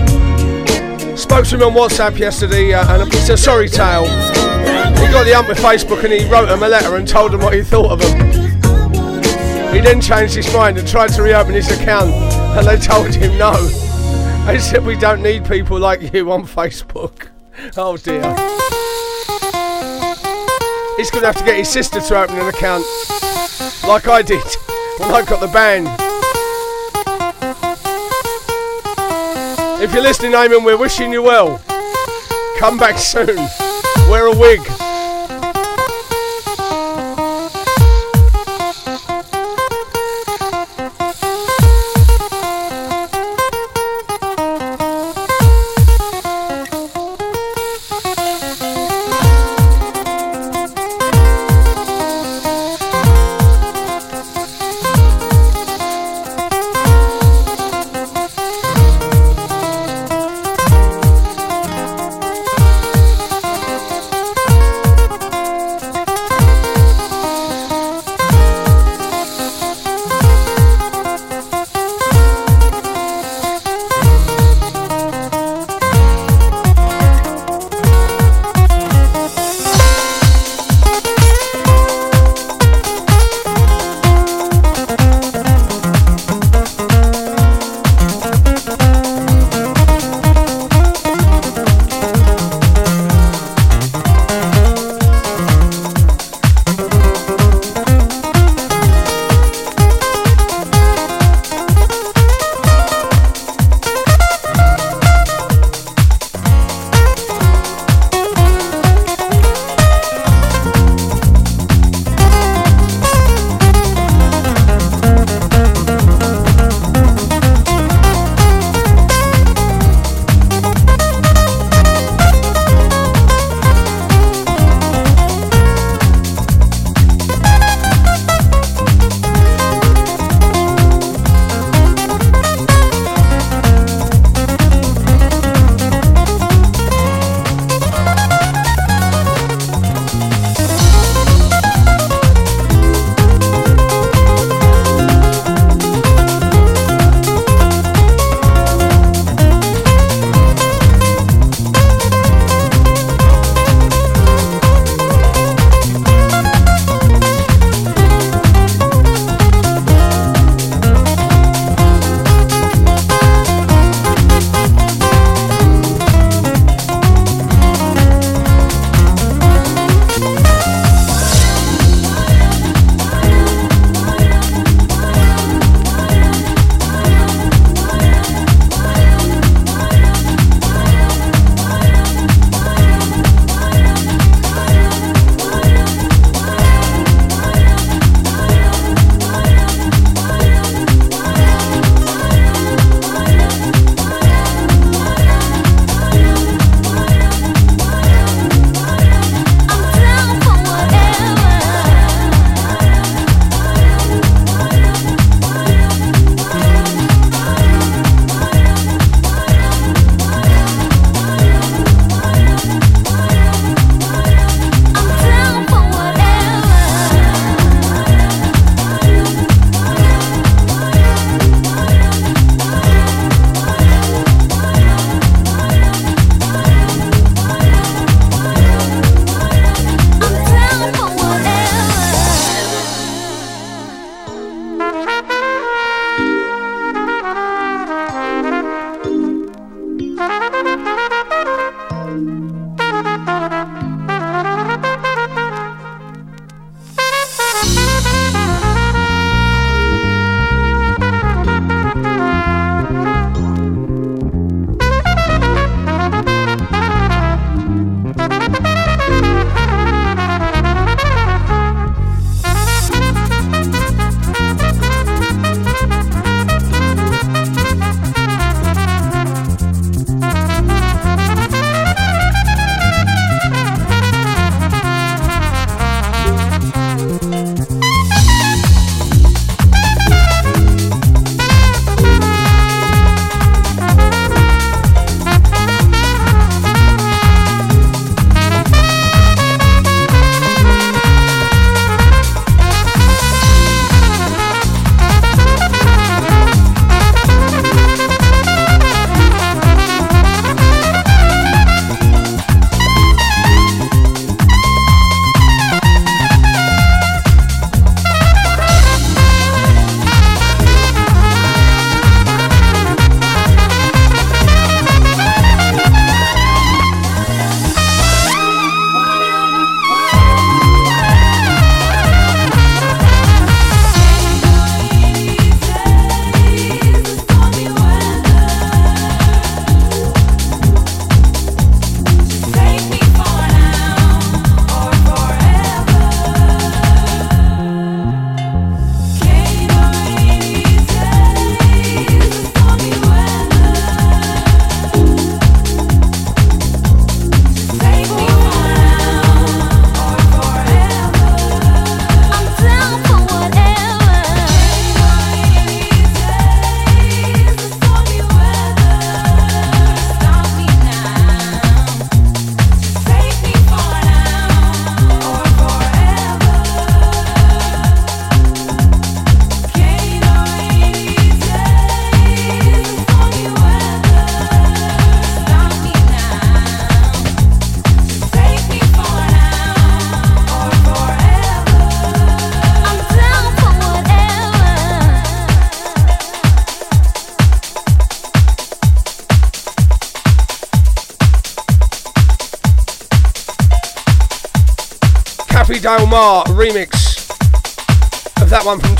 Spoke 1.17 1.45
to 1.47 1.55
him 1.55 1.63
on 1.63 1.73
WhatsApp 1.73 2.19
yesterday, 2.19 2.73
uh, 2.73 2.93
and 2.93 3.11
it's 3.11 3.29
a 3.29 3.37
sorry 3.37 3.67
tale. 3.67 4.05
He 4.05 5.11
got 5.11 5.23
the 5.23 5.33
ump 5.33 5.47
with 5.47 5.57
Facebook 5.57 6.03
and 6.03 6.13
he 6.13 6.29
wrote 6.29 6.49
him 6.49 6.61
a 6.61 6.67
letter 6.67 6.95
and 6.97 7.07
told 7.07 7.31
them 7.31 7.41
what 7.41 7.55
he 7.55 7.63
thought 7.63 7.93
of 7.93 7.99
them. 7.99 8.21
He 9.73 9.79
then 9.79 9.99
changed 9.99 10.35
his 10.35 10.53
mind 10.53 10.77
and 10.77 10.87
tried 10.87 11.13
to 11.13 11.23
reopen 11.23 11.55
his 11.55 11.71
account, 11.71 12.11
and 12.11 12.67
they 12.67 12.77
told 12.85 13.15
him 13.15 13.35
no. 13.39 13.55
They 14.45 14.59
said 14.59 14.85
we 14.85 14.95
don't 14.95 15.23
need 15.23 15.47
people 15.47 15.79
like 15.79 16.13
you 16.13 16.31
on 16.31 16.45
Facebook. 16.45 17.29
Oh 17.75 17.97
dear. 17.97 18.76
He's 20.97 21.11
going 21.11 21.21
to 21.21 21.27
have 21.27 21.37
to 21.37 21.45
get 21.45 21.57
his 21.57 21.69
sister 21.69 22.01
to 22.01 22.21
open 22.21 22.39
an 22.39 22.47
account, 22.47 22.83
like 23.87 24.07
I 24.07 24.23
did 24.25 24.43
when 24.97 25.11
I 25.11 25.23
got 25.23 25.39
the 25.39 25.47
band. 25.47 25.87
If 29.79 29.93
you're 29.93 30.01
listening, 30.01 30.31
Eamon, 30.31 30.65
we're 30.65 30.75
wishing 30.75 31.13
you 31.13 31.21
well. 31.21 31.61
Come 32.57 32.79
back 32.79 32.97
soon. 32.97 33.37
Wear 34.09 34.25
a 34.25 34.35
wig. 34.35 34.59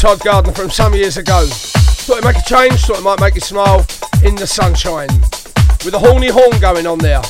Todd 0.08 0.24
Gardner 0.24 0.54
from 0.54 0.70
some 0.70 0.94
years 0.94 1.18
ago. 1.18 1.46
Thought 1.48 2.20
it'd 2.20 2.24
make 2.24 2.38
a 2.38 2.48
change, 2.48 2.80
thought 2.86 3.00
it 3.00 3.04
might 3.04 3.20
make 3.20 3.36
you 3.36 3.42
smile 3.42 3.86
in 4.24 4.36
the 4.36 4.48
sunshine. 4.48 5.10
With 5.84 5.94
a 5.96 6.00
horny 6.00 6.30
horn 6.30 6.58
going 6.62 6.88
on 6.88 6.98
there. 7.00 7.22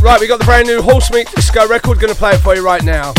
Right, 0.00 0.20
we 0.20 0.28
got 0.28 0.38
the 0.38 0.44
brand 0.44 0.68
new 0.68 0.80
Horse 0.80 1.10
Meat 1.10 1.26
Disco 1.34 1.66
record, 1.66 1.98
gonna 1.98 2.14
play 2.14 2.34
it 2.34 2.38
for 2.38 2.54
you 2.54 2.64
right 2.64 2.84
now. 2.84 3.12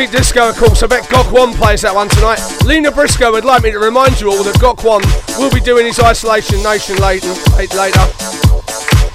Sweet 0.00 0.12
Disco, 0.12 0.48
of 0.48 0.56
course. 0.56 0.82
I 0.82 0.86
bet 0.86 1.02
Gok 1.10 1.30
One 1.30 1.52
plays 1.52 1.82
that 1.82 1.94
one 1.94 2.08
tonight. 2.08 2.40
Lena 2.64 2.90
Briscoe 2.90 3.32
would 3.32 3.44
like 3.44 3.62
me 3.62 3.70
to 3.70 3.78
remind 3.78 4.18
you 4.18 4.30
all 4.30 4.42
that 4.42 4.54
Gok 4.54 4.82
One 4.82 5.02
will 5.38 5.52
be 5.52 5.60
doing 5.60 5.84
his 5.84 6.00
Isolation 6.00 6.62
Nation 6.62 6.96
later, 6.96 7.28
later. 7.76 8.00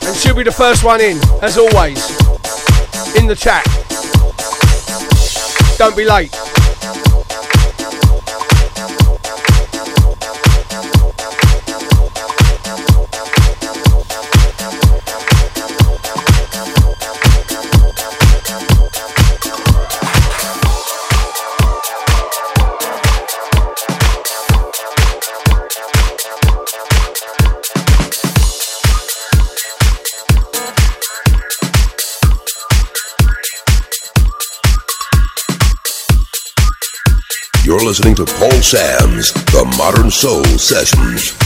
And 0.05 0.15
she'll 0.15 0.35
be 0.35 0.43
the 0.43 0.53
first 0.55 0.83
one 0.83 1.01
in, 1.01 1.17
as 1.41 1.57
always, 1.57 1.97
in 3.17 3.25
the 3.25 3.33
chat. 3.35 3.65
Don't 5.79 5.97
be 5.97 6.05
late. 6.05 6.44
To 38.15 38.25
Paul 38.25 38.61
Sam's 38.61 39.33
The 39.51 39.65
Modern 39.77 40.09
Soul 40.09 40.43
Sessions. 40.57 41.44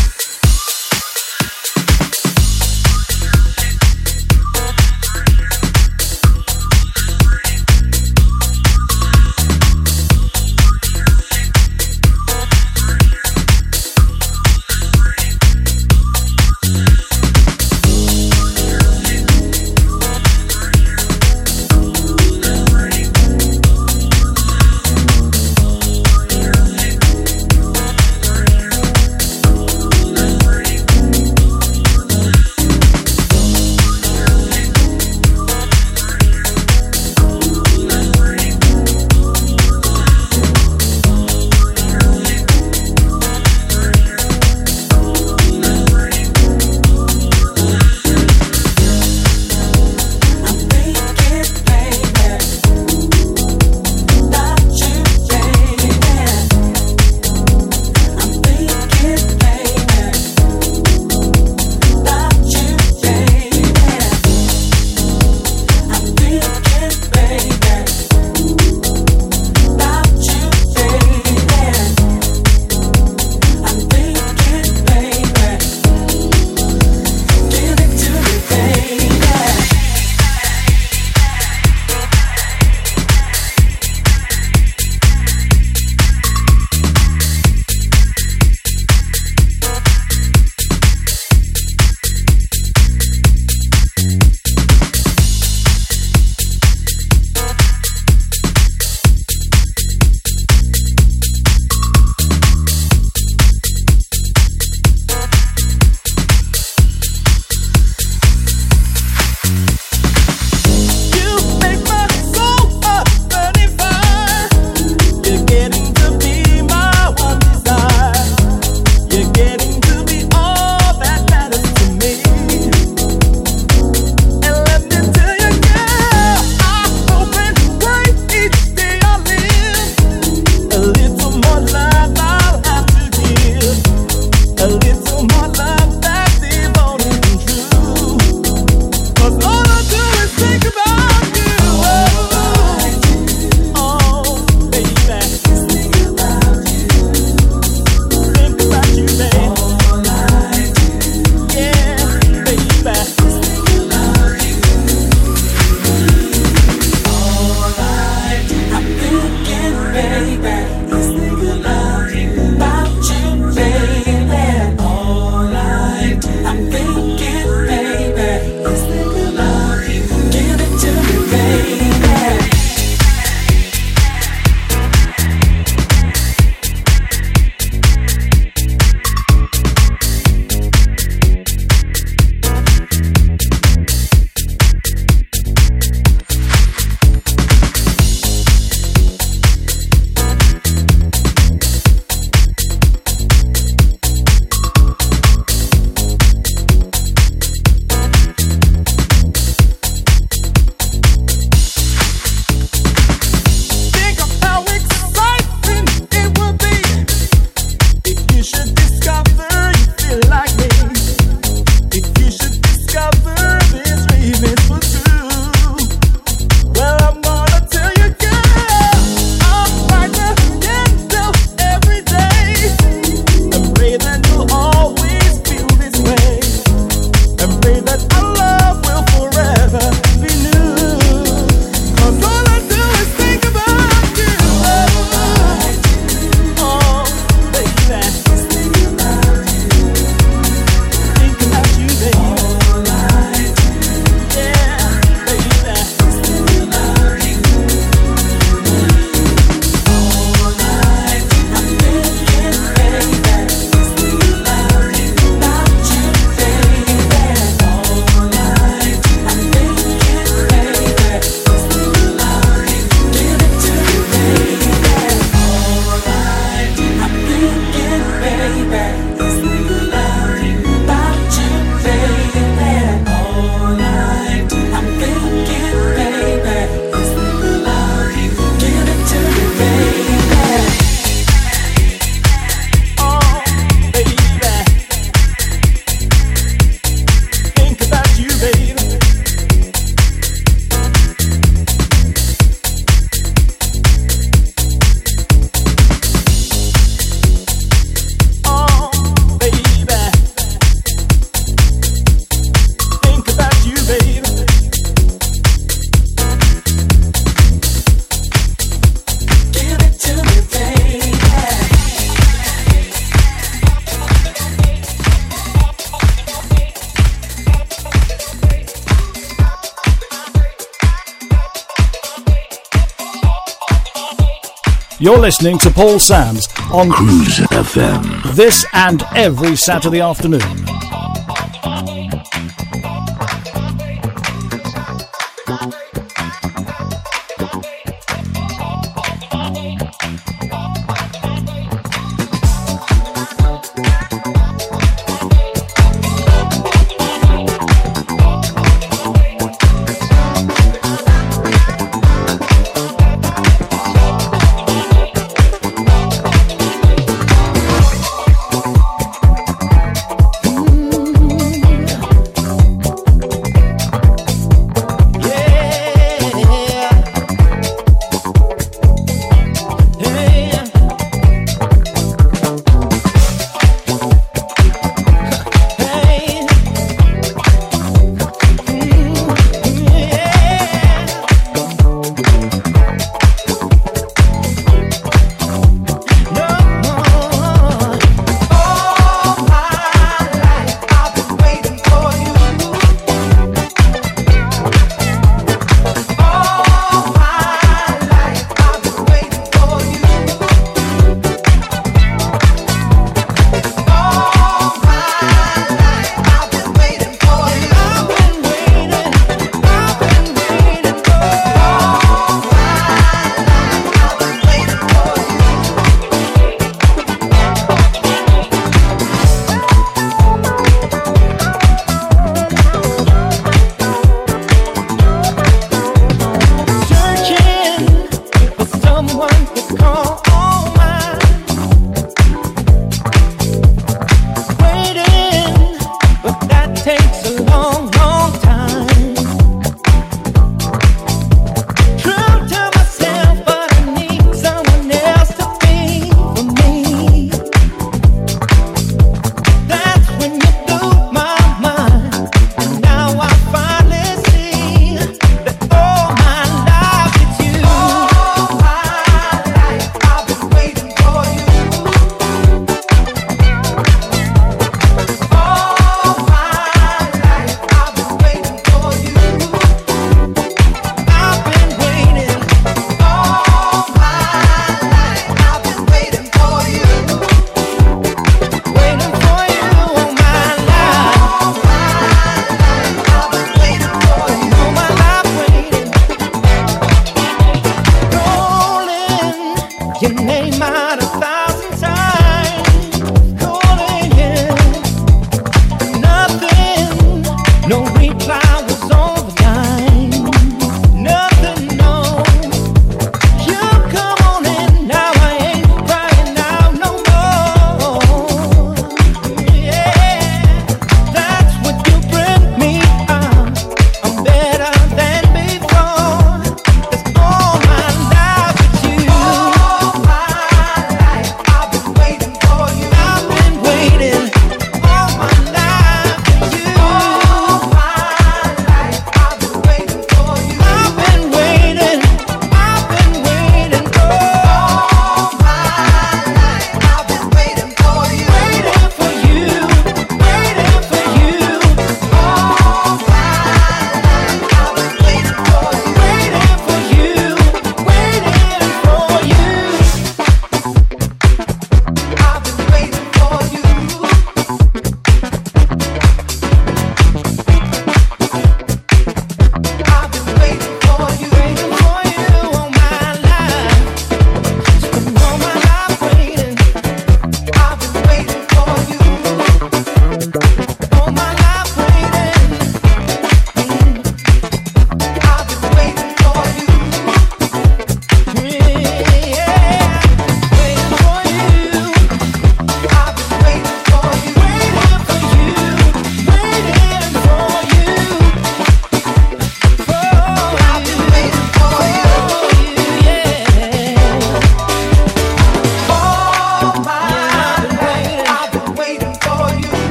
You're 325.10 325.18
listening 325.18 325.58
to 325.58 325.72
Paul 325.72 325.98
Sams 325.98 326.48
on 326.72 326.92
Cruise 326.92 327.40
FM. 327.50 328.36
this 328.36 328.64
and 328.74 329.02
every 329.16 329.56
Saturday 329.56 330.02
afternoon. 330.02 330.59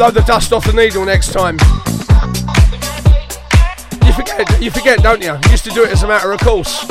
Blow 0.00 0.10
the 0.10 0.22
dust 0.22 0.50
off 0.54 0.64
the 0.64 0.72
needle 0.72 1.04
next 1.04 1.30
time. 1.30 1.58
You 4.06 4.14
forget, 4.14 4.62
you 4.62 4.70
forget, 4.70 5.02
don't 5.02 5.20
you? 5.20 5.34
You 5.44 5.50
used 5.50 5.64
to 5.64 5.70
do 5.72 5.84
it 5.84 5.90
as 5.90 6.02
a 6.02 6.08
matter 6.08 6.32
of 6.32 6.40
course. 6.40 6.88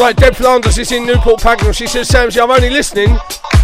Right, 0.00 0.16
Deb 0.16 0.34
Flanders 0.34 0.78
is 0.78 0.92
in 0.92 1.04
Newport 1.04 1.40
Pagnell. 1.42 1.76
She 1.76 1.86
says, 1.86 2.08
Samsy, 2.08 2.42
I'm 2.42 2.50
only 2.50 2.70
listening. 2.70 3.14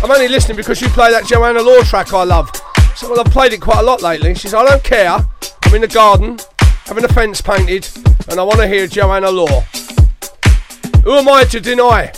I'm 0.03 0.11
only 0.11 0.29
listening 0.29 0.59
because 0.59 0.83
you 0.83 0.89
play 0.91 1.11
that 1.11 1.25
Joanna 1.25 1.63
Law 1.63 1.81
track 1.81 2.13
I 2.13 2.25
love. 2.25 2.51
So, 2.95 3.09
well, 3.09 3.21
I've 3.21 3.33
played 3.33 3.55
it 3.55 3.63
quite 3.63 3.79
a 3.79 3.83
lot 3.85 4.03
lately. 4.03 4.35
She 4.35 4.49
says, 4.49 4.55
I 4.55 4.67
don't 4.67 4.85
care. 4.85 5.17
I'm 5.63 5.75
in 5.75 5.81
the 5.81 5.89
garden, 5.89 6.39
having 6.85 7.05
a 7.05 7.09
fence 7.09 7.41
painted, 7.41 7.89
and 8.29 8.39
I 8.39 8.43
want 8.43 8.59
to 8.59 8.69
hear 8.69 8.87
Joanna 8.87 9.31
Law. 9.31 9.63
Who 11.05 11.15
am 11.15 11.27
I 11.31 11.45
to 11.45 11.59
deny? 11.59 12.13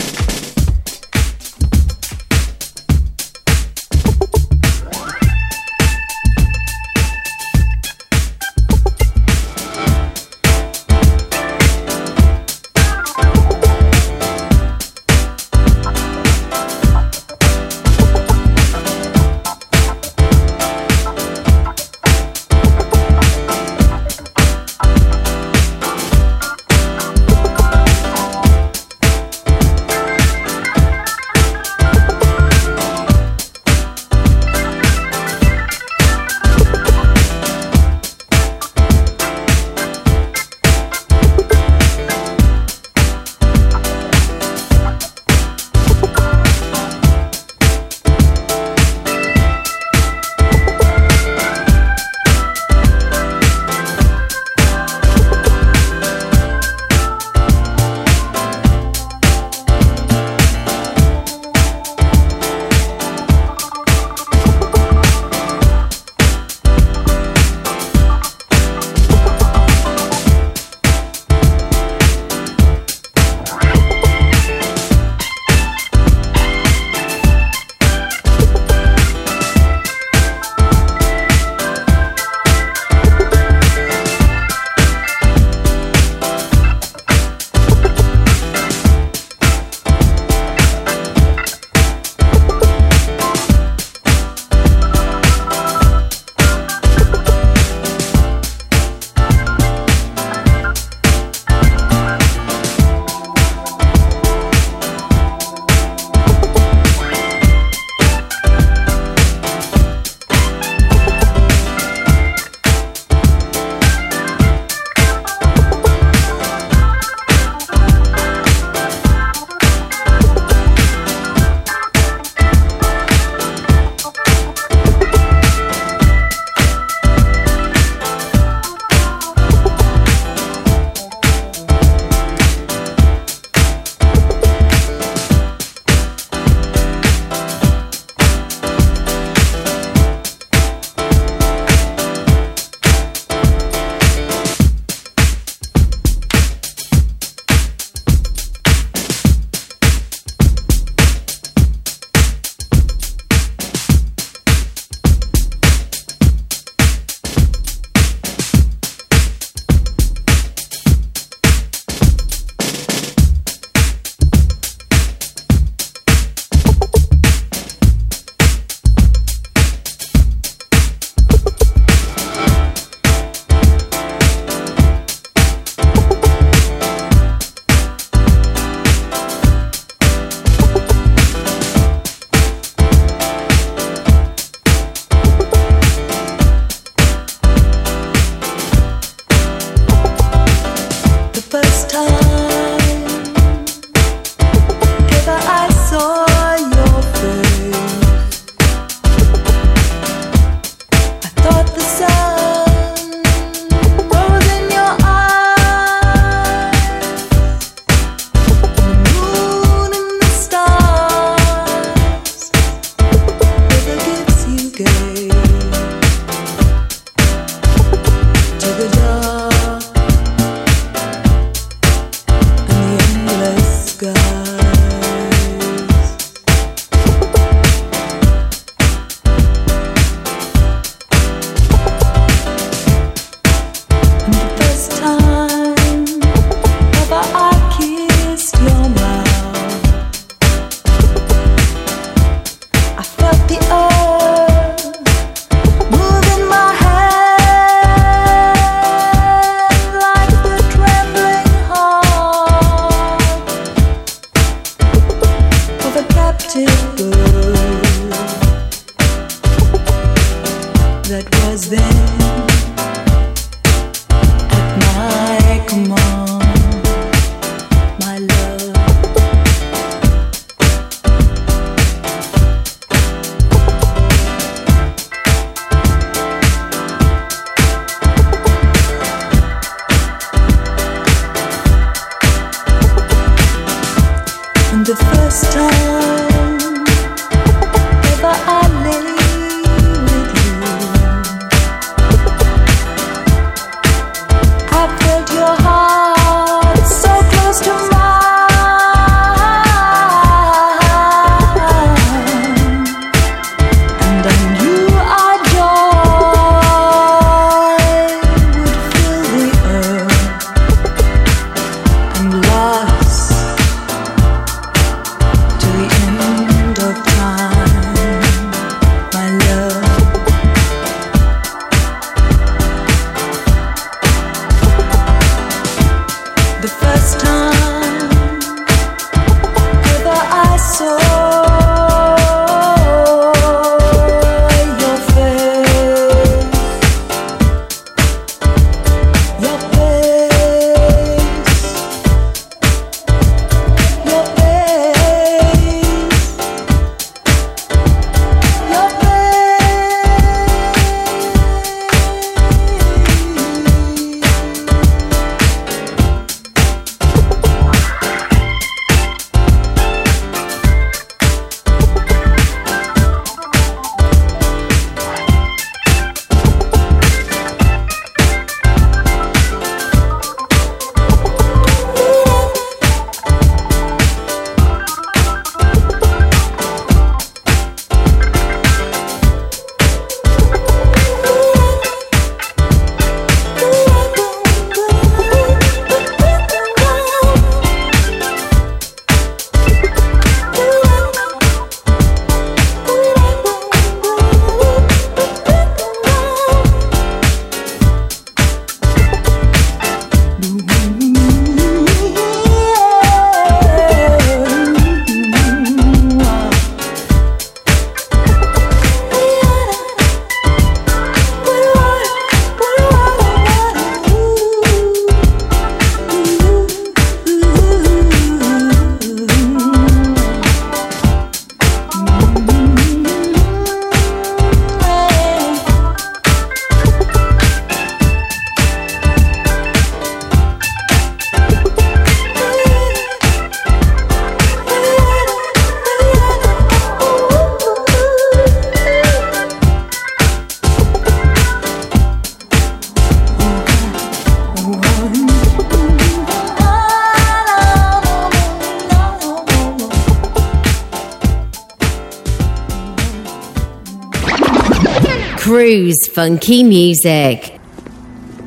Funky 456.15 456.65
Music. 456.65 457.61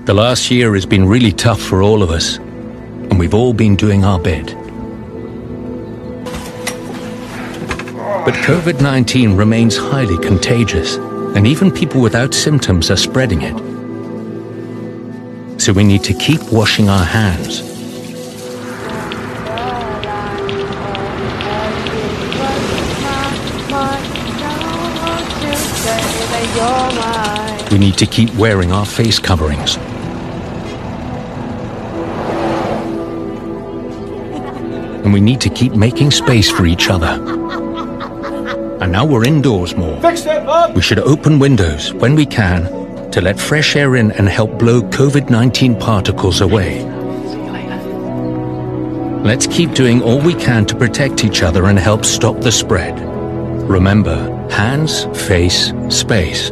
The 0.04 0.14
last 0.14 0.52
year 0.52 0.74
has 0.74 0.86
been 0.86 1.08
really 1.08 1.32
tough 1.32 1.62
for 1.62 1.82
all 1.82 2.04
of 2.04 2.12
us, 2.12 2.36
and 2.36 3.18
we've 3.18 3.34
all 3.34 3.54
been 3.54 3.78
doing 3.78 4.04
our 4.04 4.20
bit. 4.20 4.48
But 8.26 8.34
COVID 8.44 8.82
19 8.82 9.38
remains 9.38 9.78
highly 9.78 10.18
contagious, 10.18 10.98
and 10.98 11.48
even 11.48 11.72
people 11.72 12.02
without 12.02 12.34
symptoms 12.34 12.92
are 12.92 12.98
spreading 12.98 13.44
it. 13.44 13.58
So 15.62 15.72
we 15.72 15.86
need 15.86 16.04
to 16.04 16.14
keep 16.14 16.42
washing 16.52 16.90
our 16.90 17.06
hands. 17.06 17.73
We 27.74 27.80
need 27.80 27.98
to 27.98 28.06
keep 28.06 28.32
wearing 28.36 28.72
our 28.72 28.86
face 28.86 29.18
coverings. 29.18 29.78
And 35.04 35.12
we 35.12 35.20
need 35.20 35.42
to 35.42 35.50
keep 35.50 35.74
making 35.74 36.12
space 36.12 36.52
for 36.52 36.68
each 36.68 36.92
other. 36.92 37.20
And 38.80 38.92
now 38.92 39.06
we're 39.06 39.26
indoors 39.26 39.76
more. 39.76 40.00
It, 40.04 40.46
Bob! 40.46 40.76
We 40.76 40.84
should 40.84 41.00
open 41.00 41.40
windows 41.40 41.92
when 41.96 42.14
we 42.14 42.28
can 42.28 43.10
to 43.10 43.22
let 43.22 43.40
fresh 43.40 43.76
air 43.76 43.96
in 43.96 44.12
and 44.12 44.30
help 44.30 44.60
blow 44.60 44.84
COVID 44.84 45.32
19 45.32 45.80
particles 45.80 46.42
away. 46.42 46.84
Let's 49.24 49.48
keep 49.48 49.74
doing 49.74 50.04
all 50.04 50.22
we 50.22 50.36
can 50.36 50.68
to 50.68 50.76
protect 50.76 51.26
each 51.26 51.42
other 51.42 51.66
and 51.66 51.80
help 51.80 52.06
stop 52.06 52.40
the 52.40 52.52
spread. 52.52 53.00
Remember, 53.68 54.48
hands, 54.52 55.06
face, 55.28 55.74
space, 55.90 56.52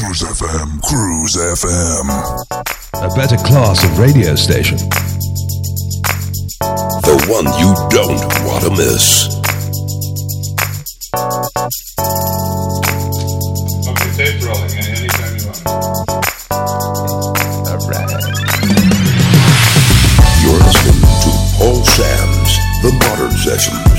Cruise 0.00 0.22
FM, 0.22 0.80
Cruise 0.80 1.36
FM. 1.36 2.08
A 2.94 3.14
better 3.14 3.36
class 3.36 3.84
of 3.84 3.98
radio 3.98 4.34
station. 4.34 4.78
The 7.04 7.16
one 7.28 7.44
you 7.60 7.74
don't 7.90 8.18
want 8.46 8.64
to 8.64 8.70
miss. 8.70 9.28
Okay, 13.86 14.10
tape's 14.16 14.46
rolling. 14.46 14.72
Anytime 14.72 15.36
you 15.36 15.44
want. 15.44 15.60
You're 20.42 20.60
listening 20.64 21.00
to 21.20 21.30
Paul 21.58 21.84
Sams 21.84 22.56
The 22.80 22.92
Modern 23.04 23.36
Sessions. 23.36 23.89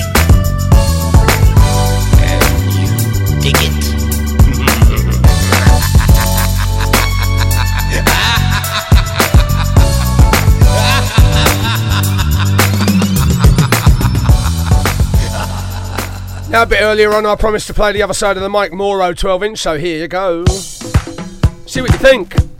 Now, 16.51 16.63
a 16.63 16.65
bit 16.65 16.81
earlier 16.81 17.13
on, 17.13 17.25
I 17.25 17.35
promised 17.35 17.67
to 17.67 17.73
play 17.73 17.93
the 17.93 18.03
other 18.03 18.13
side 18.13 18.35
of 18.35 18.43
the 18.43 18.49
Mike 18.49 18.73
Maurro 18.73 19.13
12 19.13 19.43
inch, 19.43 19.59
so 19.59 19.77
here 19.77 19.97
you 19.97 20.09
go. 20.09 20.43
See 20.45 21.79
what 21.79 21.91
you 21.91 21.97
think. 21.97 22.50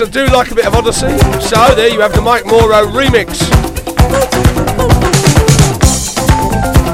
That 0.00 0.12
do 0.12 0.24
like 0.28 0.50
a 0.50 0.54
bit 0.54 0.64
of 0.64 0.74
Odyssey. 0.74 1.12
So 1.44 1.74
there 1.74 1.88
you 1.88 2.00
have 2.00 2.14
the 2.14 2.22
Mike 2.22 2.46
Maurro 2.46 2.86
remix. 2.86 3.36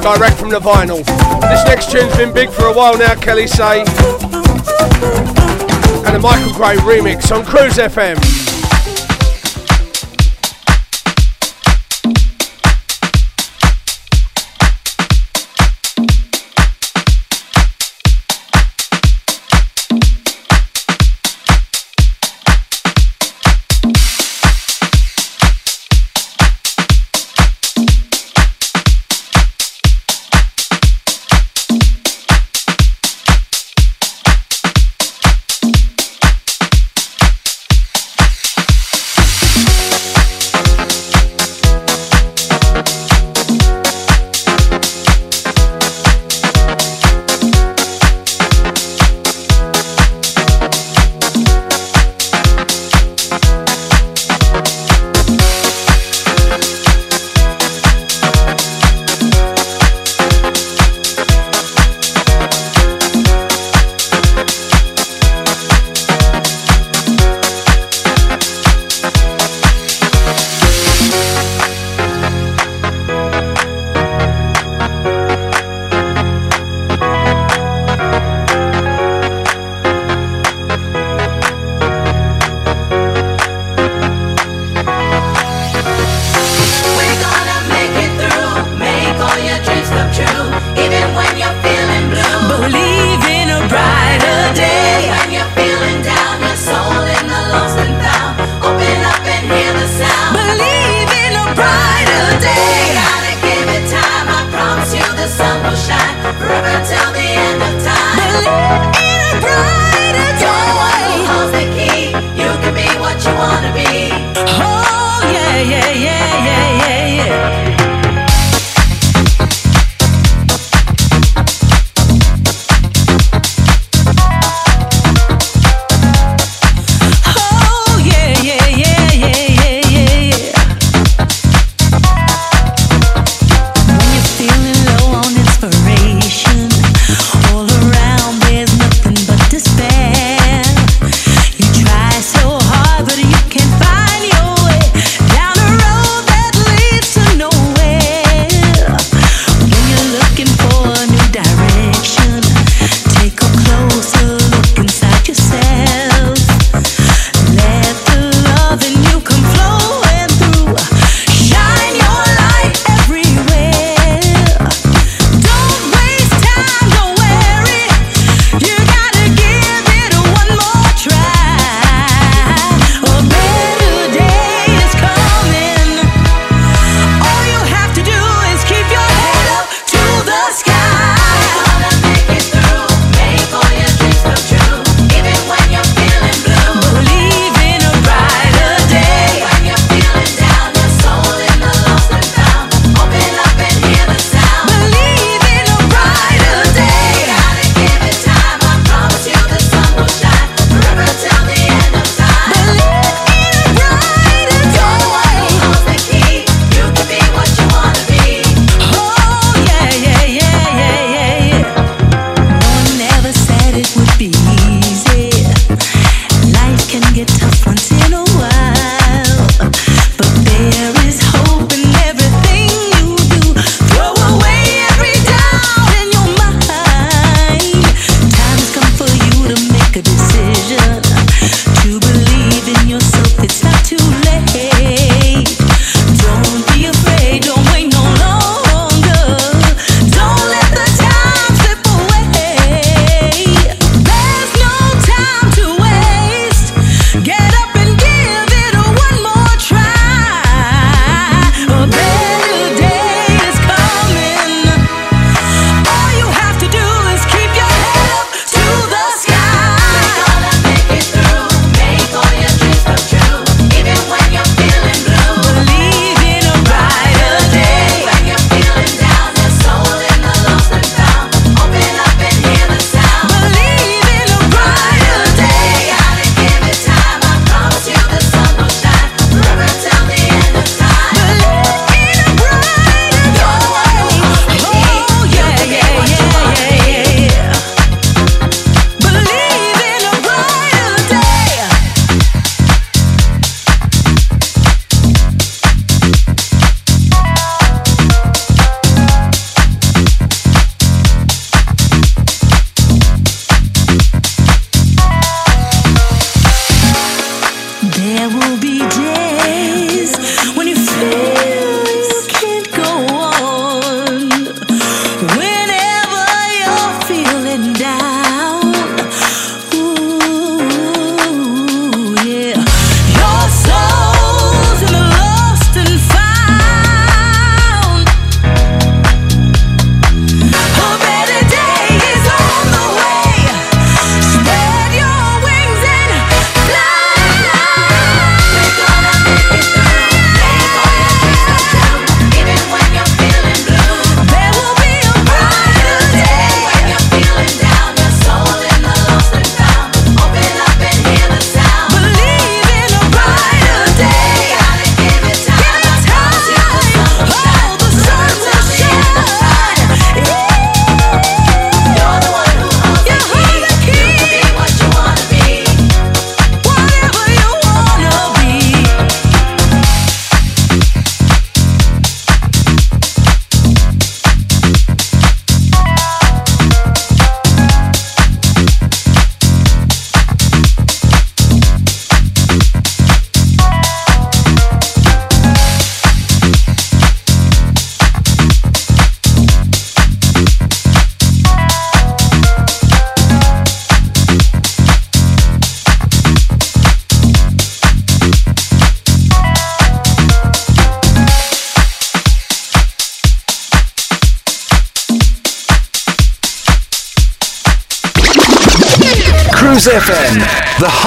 Direct 0.02 0.36
from 0.36 0.50
the 0.50 0.58
vinyl. 0.58 1.06
This 1.42 1.64
next 1.66 1.92
tune's 1.92 2.16
been 2.16 2.34
big 2.34 2.50
for 2.50 2.64
a 2.64 2.72
while 2.72 2.98
now, 2.98 3.14
Kelli 3.14 3.48
Sae. 3.48 3.84
And 6.04 6.16
a 6.16 6.18
Michael 6.18 6.52
Gray 6.54 6.74
remix 6.78 7.30
on 7.30 7.44
Cruise 7.44 7.74
FM. 7.74 8.35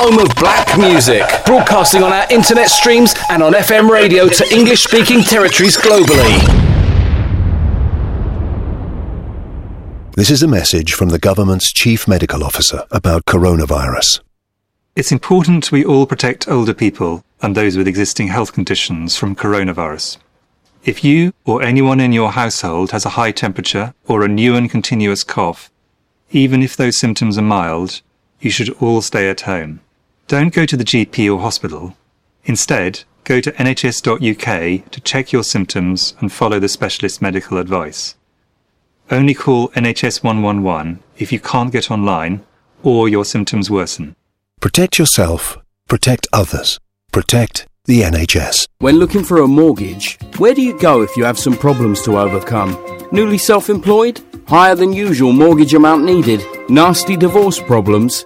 Home 0.10 0.26
of 0.26 0.36
black 0.36 0.78
music, 0.78 1.24
broadcasting 1.46 2.02
on 2.02 2.12
our 2.12 2.26
internet 2.32 2.70
streams 2.70 3.14
and 3.30 3.44
on 3.44 3.54
FM 3.54 3.90
radio 3.90 4.28
to 4.28 4.48
English 4.52 4.84
speaking 4.84 5.22
territories 5.22 5.78
globally. 5.78 6.40
This 10.16 10.32
is 10.32 10.42
a 10.42 10.48
message 10.48 10.94
from 10.94 11.10
the 11.10 11.20
government's 11.20 11.72
chief 11.72 12.08
medical 12.08 12.44
officer 12.44 12.86
about 12.90 13.26
coronavirus. 13.26 14.22
It's 14.96 15.12
important 15.12 15.72
we 15.72 15.86
all 15.86 16.08
protect 16.08 16.48
older 16.48 16.74
people 16.74 17.24
and 17.42 17.56
those 17.56 17.78
with 17.78 17.88
existing 17.88 18.30
health 18.30 18.52
conditions 18.52 19.16
from 19.16 19.36
coronavirus. 19.36 20.18
If 20.84 21.04
you 21.04 21.34
or 21.46 21.62
anyone 21.62 22.00
in 22.00 22.14
your 22.14 22.32
household 22.32 22.92
has 22.92 23.06
a 23.06 23.10
high 23.10 23.32
temperature 23.32 23.94
or 24.08 24.24
a 24.24 24.28
new 24.28 24.56
and 24.56 24.72
continuous 24.72 25.24
cough, 25.24 25.70
even 26.32 26.64
if 26.64 26.76
those 26.76 26.98
symptoms 26.98 27.38
are 27.38 27.44
mild, 27.44 28.02
you 28.40 28.50
should 28.50 28.70
all 28.82 29.02
stay 29.02 29.30
at 29.30 29.42
home. 29.42 29.82
Don't 30.30 30.54
go 30.54 30.64
to 30.64 30.78
the 30.78 30.84
GP 30.84 31.28
or 31.34 31.40
hospital. 31.40 31.98
Instead, 32.44 33.04
go 33.24 33.42
to 33.42 33.52
nhs.uk 33.54 34.92
to 34.92 35.02
check 35.02 35.32
your 35.32 35.44
symptoms 35.44 36.14
and 36.20 36.32
follow 36.32 36.60
the 36.60 36.70
specialist 36.70 37.20
medical 37.20 37.58
advice. 37.58 38.14
Only 39.10 39.34
call 39.34 39.70
NHS 39.70 40.24
111 40.24 41.00
if 41.18 41.32
you 41.32 41.40
can't 41.40 41.72
get 41.72 41.90
online 41.90 42.46
or 42.84 43.10
your 43.10 43.26
symptoms 43.26 43.72
worsen. 43.72 44.16
Protect 44.62 45.00
yourself, 45.00 45.58
protect 45.88 46.28
others, 46.32 46.80
protect 47.12 47.66
the 47.86 48.02
NHS. 48.02 48.68
When 48.78 49.00
looking 49.00 49.24
for 49.24 49.40
a 49.40 49.48
mortgage, 49.48 50.20
where 50.38 50.54
do 50.54 50.62
you 50.62 50.78
go 50.78 51.02
if 51.02 51.18
you 51.18 51.24
have 51.24 51.40
some 51.40 51.58
problems 51.58 52.04
to 52.04 52.20
overcome? 52.20 52.78
Newly 53.12 53.40
self 53.40 53.68
employed? 53.68 54.22
Higher 54.48 54.76
than 54.76 54.94
usual 54.94 55.34
mortgage 55.34 55.74
amount 55.74 56.04
needed? 56.06 56.44
Nasty 56.70 57.18
divorce 57.18 57.60
problems? 57.60 58.26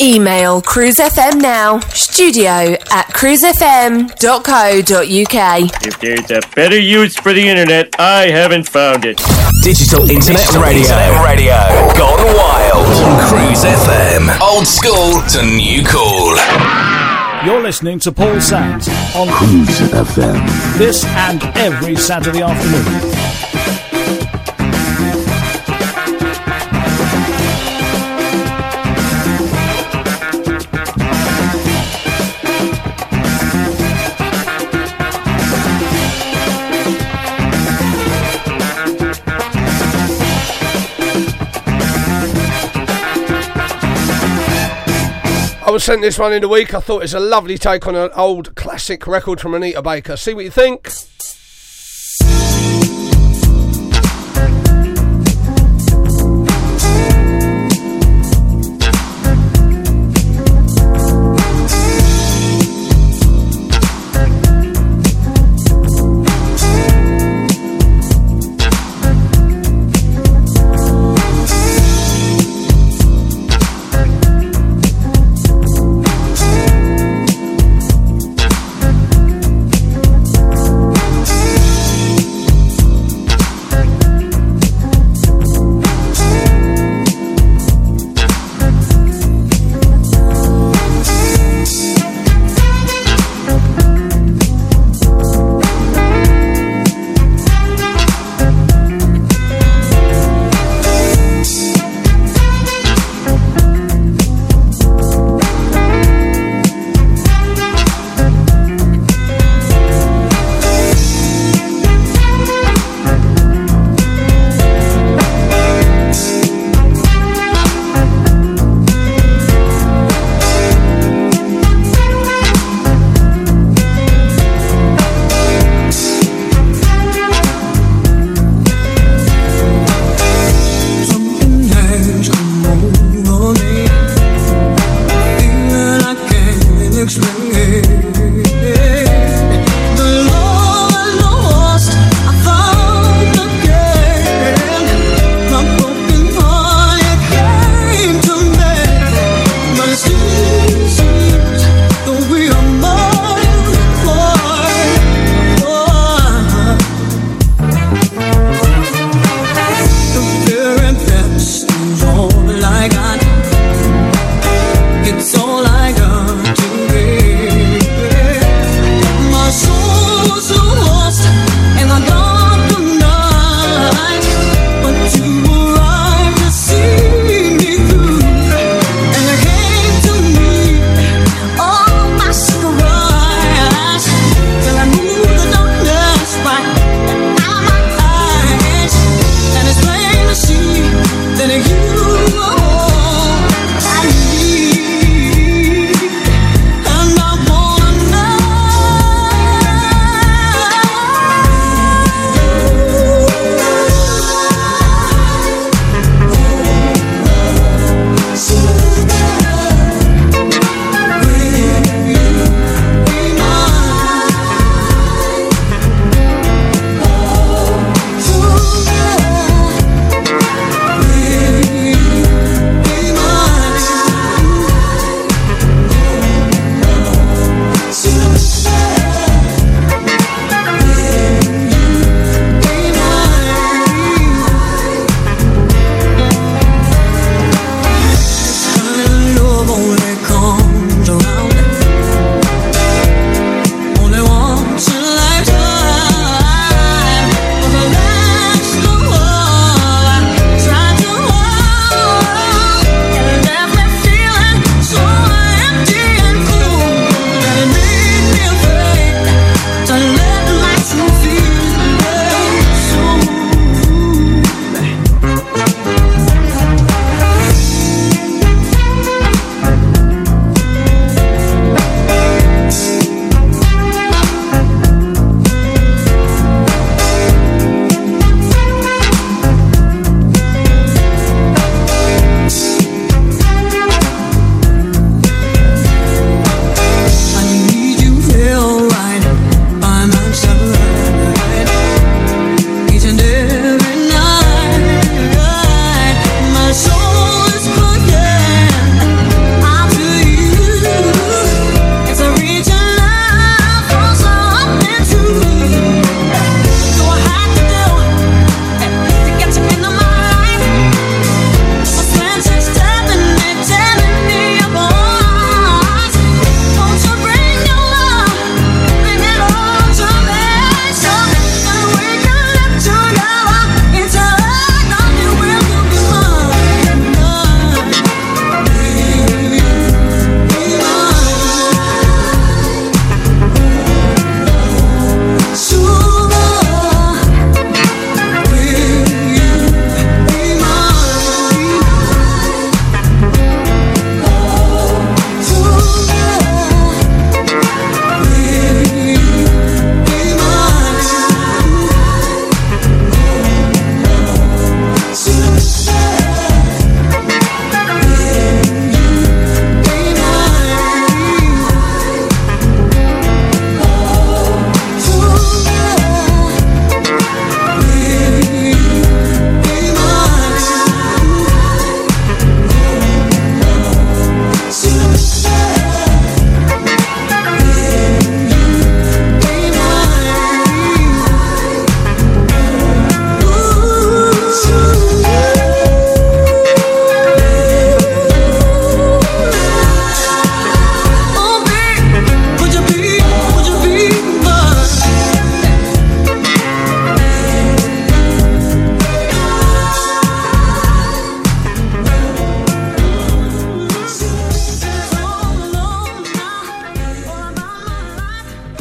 Email 0.00 0.62
cruisefm 0.62 1.40
now, 1.42 1.80
studio 1.90 2.76
at 2.92 3.06
cruisefm.co.uk. 3.08 4.10
If 5.84 6.00
there's 6.00 6.30
a 6.30 6.40
better 6.54 6.78
use 6.78 7.16
for 7.16 7.32
the 7.32 7.48
internet, 7.48 7.96
I 7.98 8.28
haven't 8.30 8.68
found 8.68 9.04
it. 9.04 9.20
Digital 9.64 10.08
Internet 10.08 10.42
Digital 10.42 10.62
Radio. 10.62 10.82
Internet 10.82 11.24
Radio. 11.24 11.56
Gone 11.98 12.24
wild. 12.36 12.86
On 12.86 13.28
Cruise 13.28 13.64
FM. 13.64 14.40
Old 14.40 14.68
school 14.68 15.20
to 15.34 15.42
new 15.44 15.82
cool. 15.84 16.36
You're 17.44 17.62
listening 17.62 17.98
to 18.00 18.12
Paul 18.12 18.40
Sams 18.40 18.88
on 19.16 19.26
Cruise 19.28 19.80
FM. 19.90 20.78
this 20.78 21.04
and 21.04 21.42
every 21.56 21.96
Saturday 21.96 22.42
afternoon. 22.42 23.47
I 45.68 45.70
was 45.70 45.84
sent 45.84 46.00
this 46.00 46.18
one 46.18 46.32
in 46.32 46.40
the 46.40 46.48
week. 46.48 46.72
I 46.72 46.80
thought 46.80 47.02
it's 47.02 47.12
a 47.12 47.20
lovely 47.20 47.58
take 47.58 47.86
on 47.86 47.94
an 47.94 48.08
old 48.16 48.54
classic 48.54 49.06
record 49.06 49.38
from 49.38 49.52
Anita 49.52 49.82
Baker. 49.82 50.16
See 50.16 50.32
what 50.32 50.46
you 50.46 50.50
think? 50.50 50.88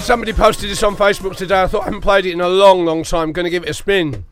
somebody 0.07 0.31
posted 0.31 0.69
this 0.69 0.84
on 0.84 0.95
Facebook 0.95 1.35
today. 1.35 1.63
I 1.63 1.67
thought 1.67 1.81
I 1.81 1.85
haven't 1.85 1.99
played 1.99 2.25
it 2.25 2.31
in 2.31 2.39
a 2.39 2.47
long, 2.47 2.85
long 2.85 3.03
time. 3.03 3.34
Going 3.34 3.43
to 3.43 3.49
give 3.49 3.63
it 3.63 3.69
a 3.69 3.73
spin. 3.73 4.23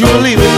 you're 0.00 0.22
leaving. 0.22 0.49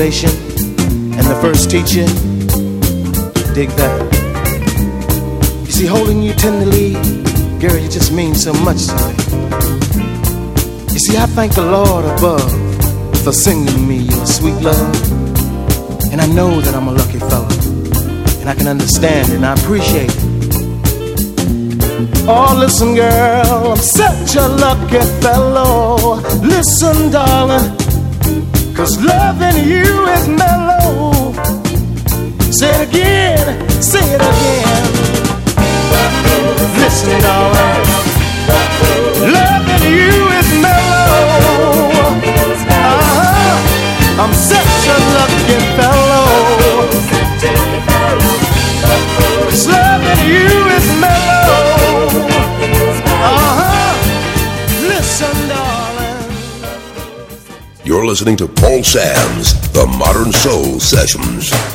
and 0.00 1.26
the 1.26 1.38
first 1.42 1.70
teaching. 1.70 2.06
Dig 3.54 3.68
that. 3.76 4.00
You 5.66 5.70
see, 5.70 5.86
holding 5.86 6.22
you 6.22 6.32
tenderly, 6.32 6.92
girl, 7.60 7.76
you 7.76 7.90
just 7.90 8.10
mean 8.10 8.34
so 8.34 8.54
much 8.54 8.86
to 8.86 8.94
me. 8.94 9.12
You 10.92 10.98
see, 10.98 11.18
I 11.18 11.26
thank 11.26 11.54
the 11.54 11.66
Lord 11.66 12.06
above 12.06 12.50
for 13.22 13.32
singing 13.32 13.86
me 13.86 13.98
your 13.98 14.26
sweet 14.26 14.54
love. 14.62 15.12
And 16.10 16.20
I 16.20 16.26
know 16.26 16.60
that 16.62 16.74
I'm 16.74 16.88
a 16.88 16.92
lucky 16.92 17.18
fellow. 17.18 17.48
And 18.40 18.48
I 18.48 18.54
can 18.54 18.68
understand 18.68 19.28
it 19.28 19.36
and 19.36 19.44
I 19.44 19.52
appreciate 19.52 20.10
it. 20.10 20.16
Oh, 22.26 22.56
listen, 22.58 22.94
girl, 22.94 23.72
I'm 23.72 23.76
such 23.76 24.36
a 24.36 24.48
lucky 24.48 25.00
fellow. 25.20 26.16
Listen, 26.40 27.10
darling. 27.10 27.81
Cause 28.76 28.98
loving 29.04 29.68
you 29.68 30.06
is 30.16 30.28
mellow. 30.28 31.32
Say 32.50 32.70
it 32.70 32.88
again, 32.88 33.46
say 33.82 34.00
it 34.00 34.20
again. 34.20 34.84
Listen, 36.80 37.20
darling. 37.22 37.84
Loving 39.38 39.84
you 39.98 40.14
is 40.38 40.48
mellow. 40.64 41.12
Uh-huh. 42.68 44.22
I'm 44.22 44.34
such 44.34 44.82
a 44.94 44.98
lucky 45.16 45.58
fellow. 45.78 46.26
Cause 49.48 49.66
loving 49.68 50.22
you 50.26 50.50
is 50.76 50.81
You're 58.02 58.08
listening 58.08 58.36
to 58.38 58.48
Paul 58.48 58.82
Sams 58.82 59.52
The 59.70 59.86
Modern 59.86 60.32
Soul 60.32 60.80
Sessions. 60.80 61.71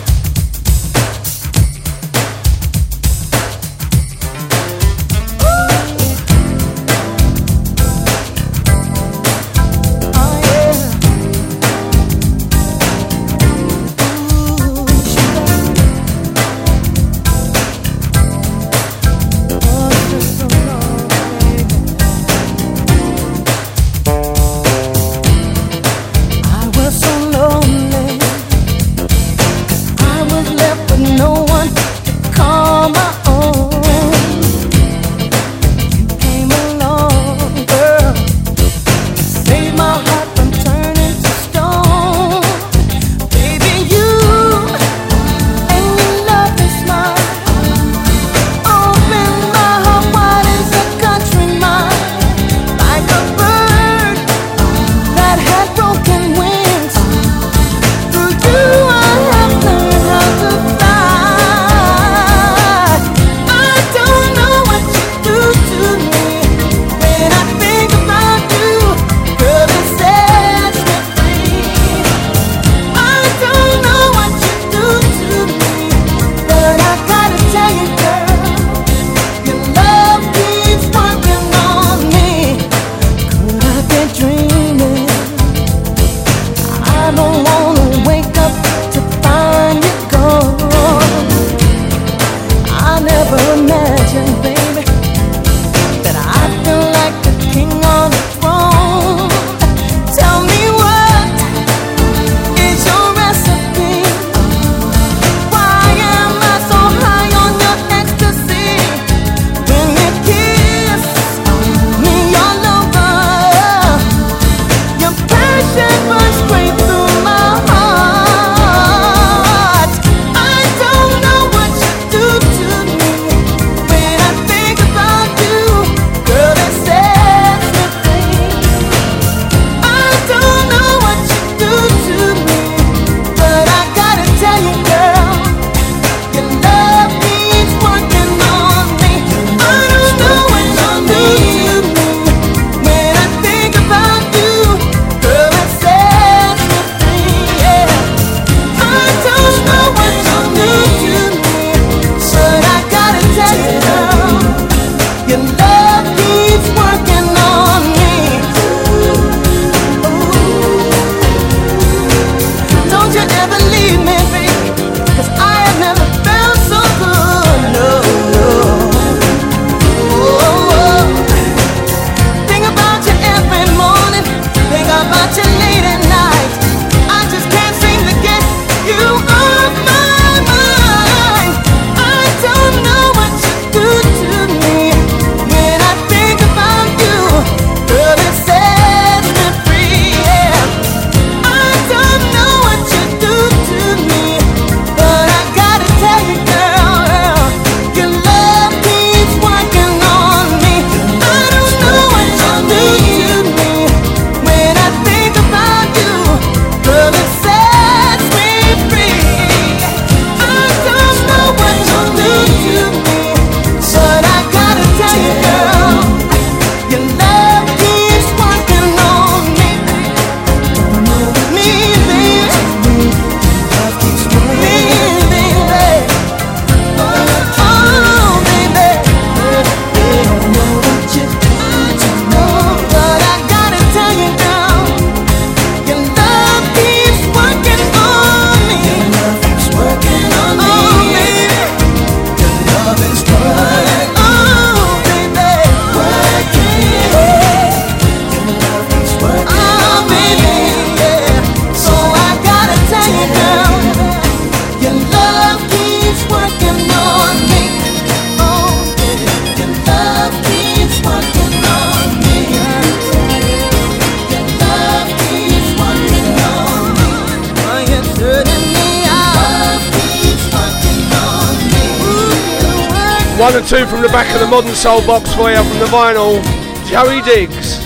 soul 274.87 275.05
box 275.05 275.35
for 275.35 275.51
you 275.51 275.57
from 275.57 275.79
the 275.79 275.85
vinyl. 275.87 276.41
Joey 276.89 277.21
Diggs, 277.23 277.77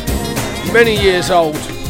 many 0.71 1.01
years 1.01 1.31
old. 1.31 1.80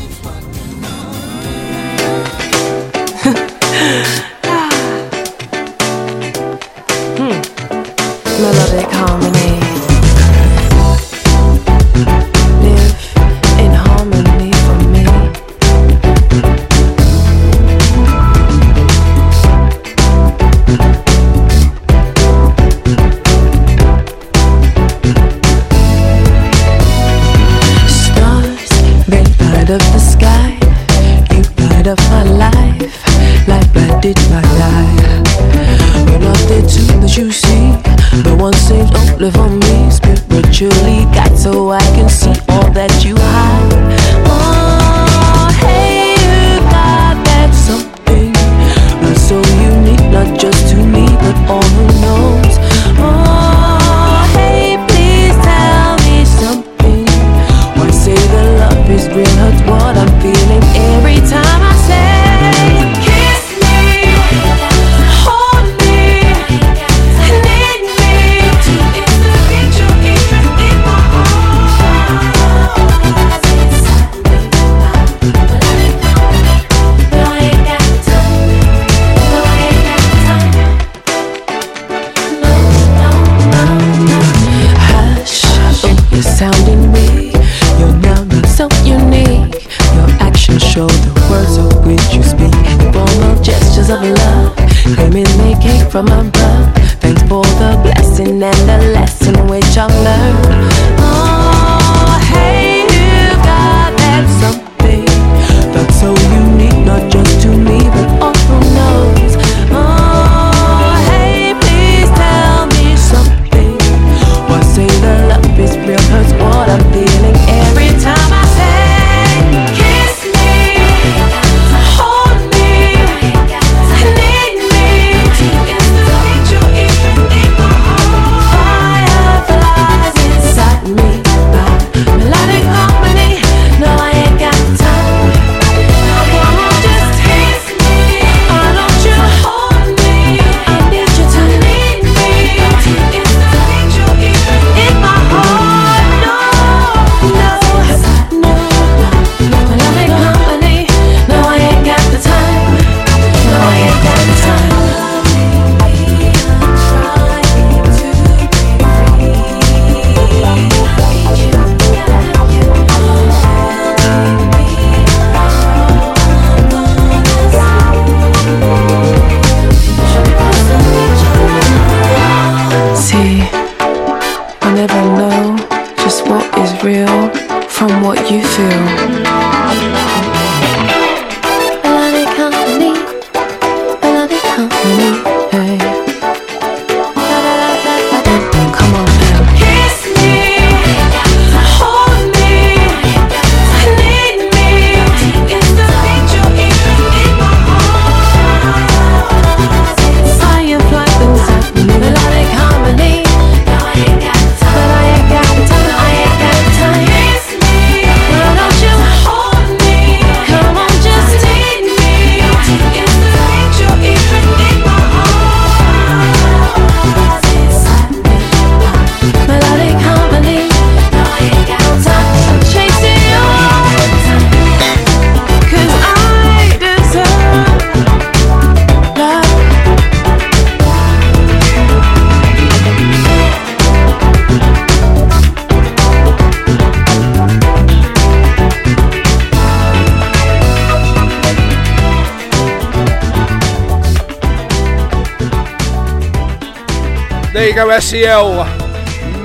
SEL. 247.99 248.63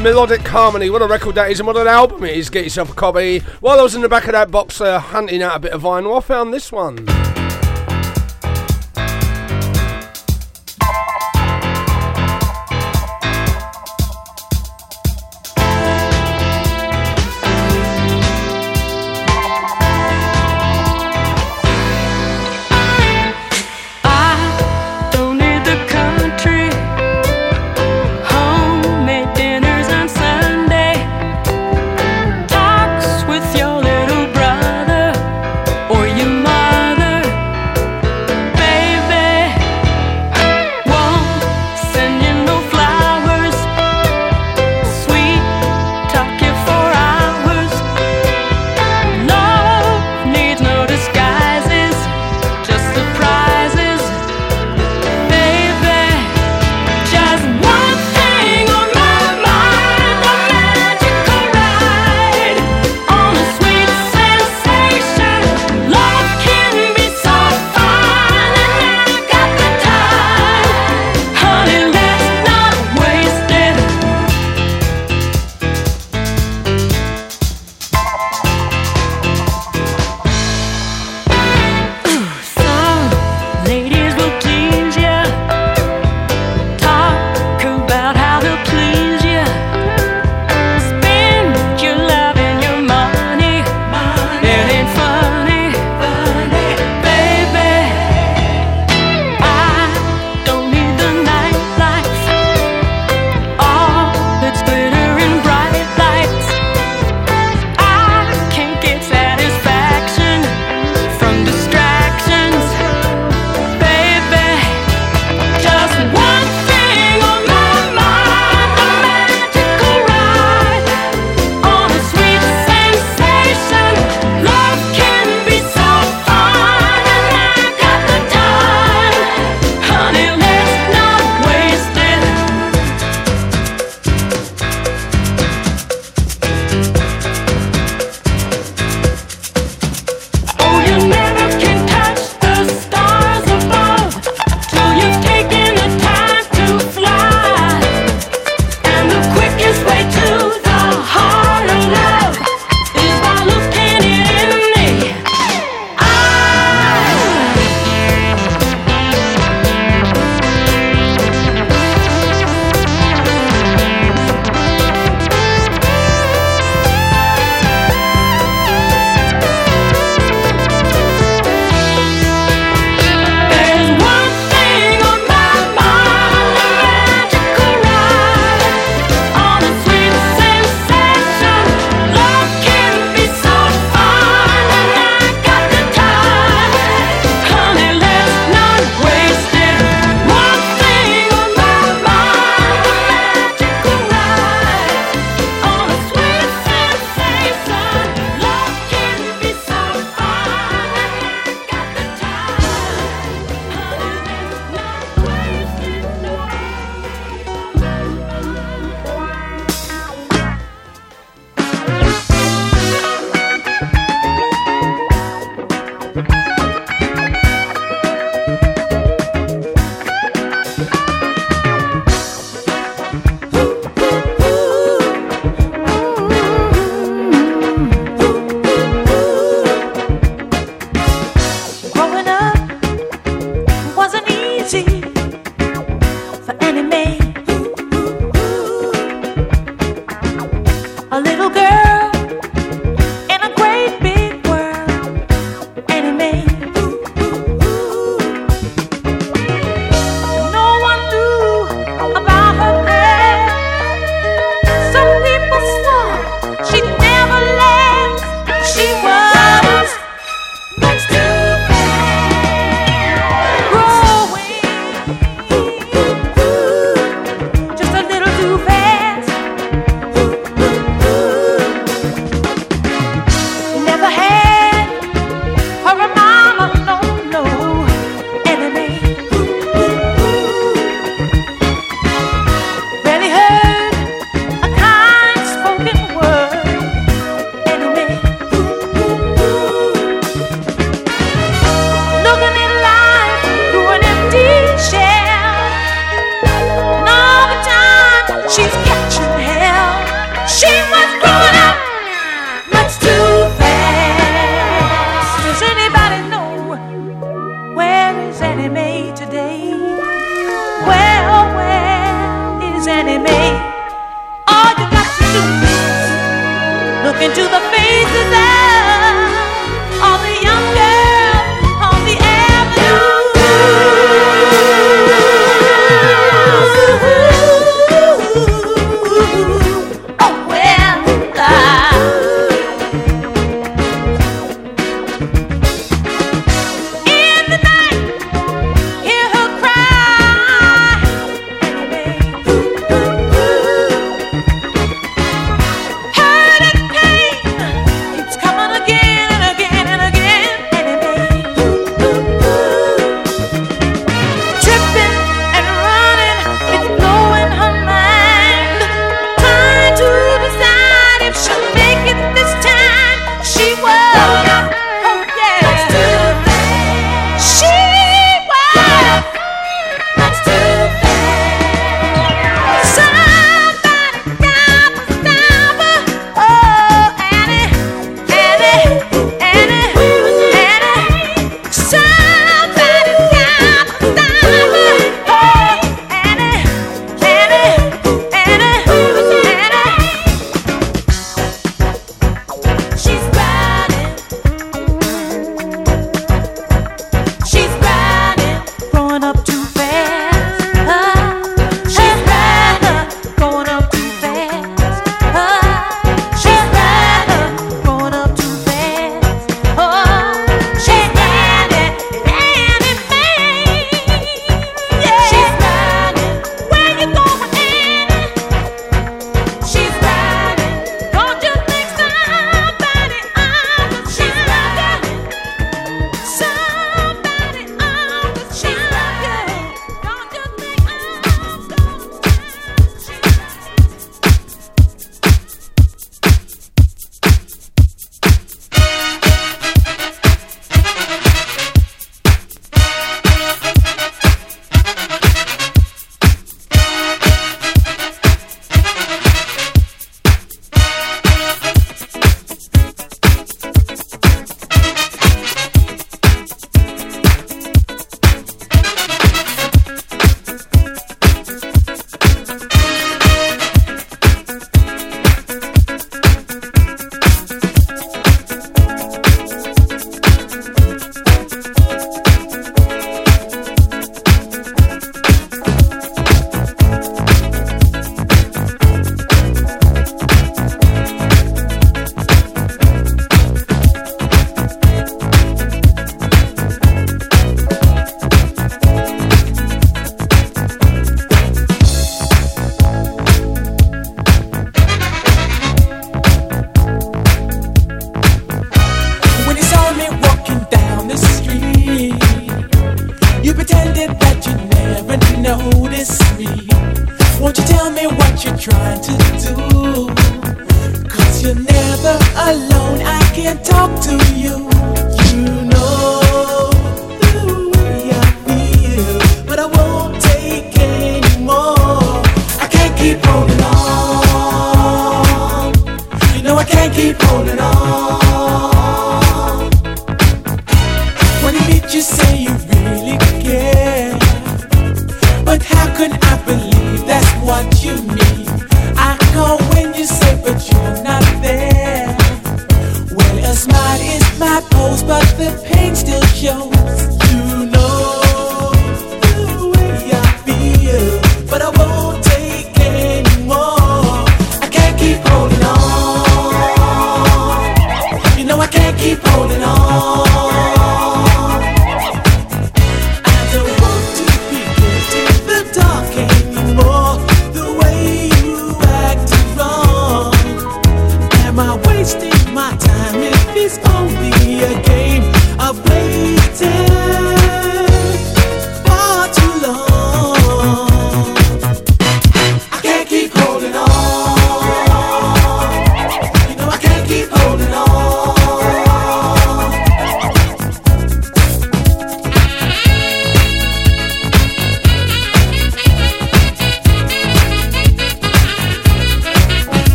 Melodic 0.00 0.40
Harmony. 0.48 0.90
What 0.90 1.00
a 1.00 1.06
record 1.06 1.36
that 1.36 1.50
is 1.52 1.60
and 1.60 1.66
what 1.66 1.76
an 1.76 1.86
album 1.86 2.24
it 2.24 2.36
is. 2.36 2.50
Get 2.50 2.64
yourself 2.64 2.90
a 2.90 2.94
copy. 2.94 3.38
While 3.60 3.78
I 3.78 3.82
was 3.82 3.94
in 3.94 4.00
the 4.00 4.08
back 4.08 4.24
of 4.24 4.32
that 4.32 4.50
box 4.50 4.80
uh, 4.80 4.98
hunting 4.98 5.42
out 5.42 5.56
a 5.56 5.60
bit 5.60 5.72
of 5.72 5.82
vinyl, 5.82 6.16
I 6.16 6.20
found 6.20 6.52
this 6.52 6.72
one. 6.72 7.06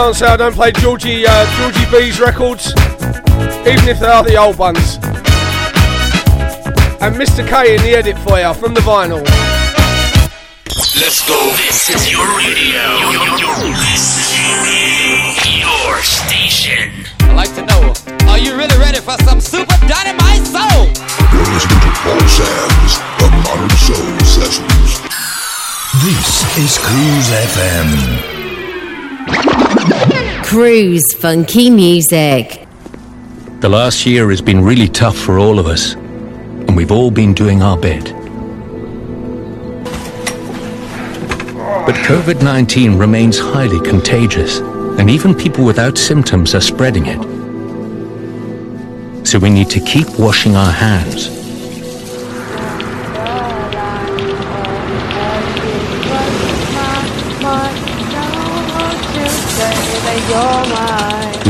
can't 0.00 0.16
say 0.16 0.26
I 0.28 0.36
don't 0.38 0.54
play 0.54 0.72
Georgie 0.72 1.26
uh, 1.26 1.44
Georgie 1.58 1.84
B's 1.90 2.20
records, 2.20 2.72
even 3.68 3.84
if 3.86 4.00
they 4.00 4.06
are 4.06 4.24
the 4.24 4.34
old 4.36 4.56
ones. 4.56 4.96
And 7.04 7.12
Mr 7.20 7.46
K 7.46 7.76
in 7.76 7.82
the 7.82 7.92
edit 8.00 8.16
for 8.24 8.40
you 8.40 8.54
from 8.54 8.72
the 8.72 8.80
vinyl. 8.80 9.20
Let's 10.96 11.20
go. 11.28 11.36
This 11.60 11.90
is 11.90 12.10
your 12.10 12.24
radio. 12.32 12.80
Your, 15.60 16.00
station. 16.00 17.04
I'd 17.28 17.36
like 17.36 17.54
to 17.56 17.62
know, 17.68 17.92
are 18.30 18.38
you 18.38 18.56
really 18.56 18.78
ready 18.78 19.00
for 19.00 19.20
some 19.28 19.38
super 19.38 19.76
dynamite 19.84 20.48
soul? 20.48 20.88
You're 21.28 21.44
listening 21.52 21.80
to 21.84 21.92
Paul 22.00 22.24
Sams 22.24 22.92
The 23.20 23.28
Modern 23.44 23.76
Soul 23.76 24.16
Sessions. 24.24 25.04
This 26.00 26.56
is 26.56 26.78
Cruise 26.78 27.28
FM. 27.52 28.29
Cruise 30.50 31.06
Funky 31.16 31.70
Music. 31.70 32.66
The 33.60 33.68
last 33.68 34.04
year 34.04 34.30
has 34.30 34.42
been 34.42 34.64
really 34.64 34.88
tough 34.88 35.16
for 35.16 35.38
all 35.38 35.60
of 35.60 35.68
us, 35.68 35.94
and 35.94 36.76
we've 36.76 36.90
all 36.90 37.12
been 37.12 37.34
doing 37.34 37.62
our 37.62 37.76
bit. 37.76 38.06
But 41.86 41.94
COVID 42.04 42.42
19 42.42 42.98
remains 42.98 43.38
highly 43.38 43.78
contagious, 43.88 44.58
and 44.98 45.08
even 45.08 45.36
people 45.36 45.64
without 45.64 45.96
symptoms 45.96 46.52
are 46.52 46.60
spreading 46.60 47.06
it. 47.06 47.22
So 49.24 49.38
we 49.38 49.50
need 49.50 49.70
to 49.70 49.78
keep 49.78 50.18
washing 50.18 50.56
our 50.56 50.72
hands 50.72 51.39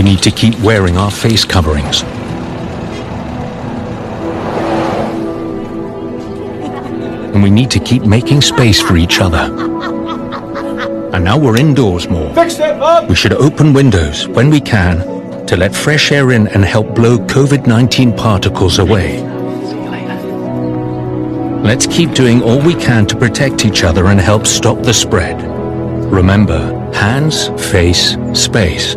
We 0.01 0.05
need 0.05 0.23
to 0.23 0.31
keep 0.31 0.59
wearing 0.61 0.97
our 0.97 1.11
face 1.11 1.45
coverings. 1.45 2.01
And 7.35 7.43
we 7.43 7.51
need 7.51 7.70
to 7.73 7.79
keep 7.81 8.05
making 8.05 8.41
space 8.41 8.81
for 8.81 8.97
each 8.97 9.20
other. 9.20 9.53
And 11.15 11.23
now 11.23 11.39
we're 11.39 11.59
indoors 11.59 12.09
more. 12.09 12.33
It! 12.35 13.09
We 13.11 13.15
should 13.15 13.35
open 13.35 13.75
windows 13.75 14.27
when 14.27 14.49
we 14.49 14.59
can 14.59 15.47
to 15.47 15.59
let 15.59 15.77
fresh 15.77 16.12
air 16.12 16.31
in 16.33 16.49
and 16.49 16.65
help 16.65 16.95
blow 16.95 17.19
COVID 17.19 17.67
19 17.67 18.17
particles 18.17 18.79
away. 18.79 19.20
Let's 21.62 21.87
keep 21.87 22.15
doing 22.15 22.43
all 22.43 22.59
we 22.59 22.75
can 22.75 23.05
to 23.09 23.17
protect 23.19 23.67
each 23.67 23.85
other 23.85 24.07
and 24.07 24.19
help 24.19 24.47
stop 24.47 24.83
the 24.83 24.95
spread. 24.95 25.43
Remember, 26.11 26.91
hands, 26.95 27.49
face, 27.70 28.17
space, 28.33 28.97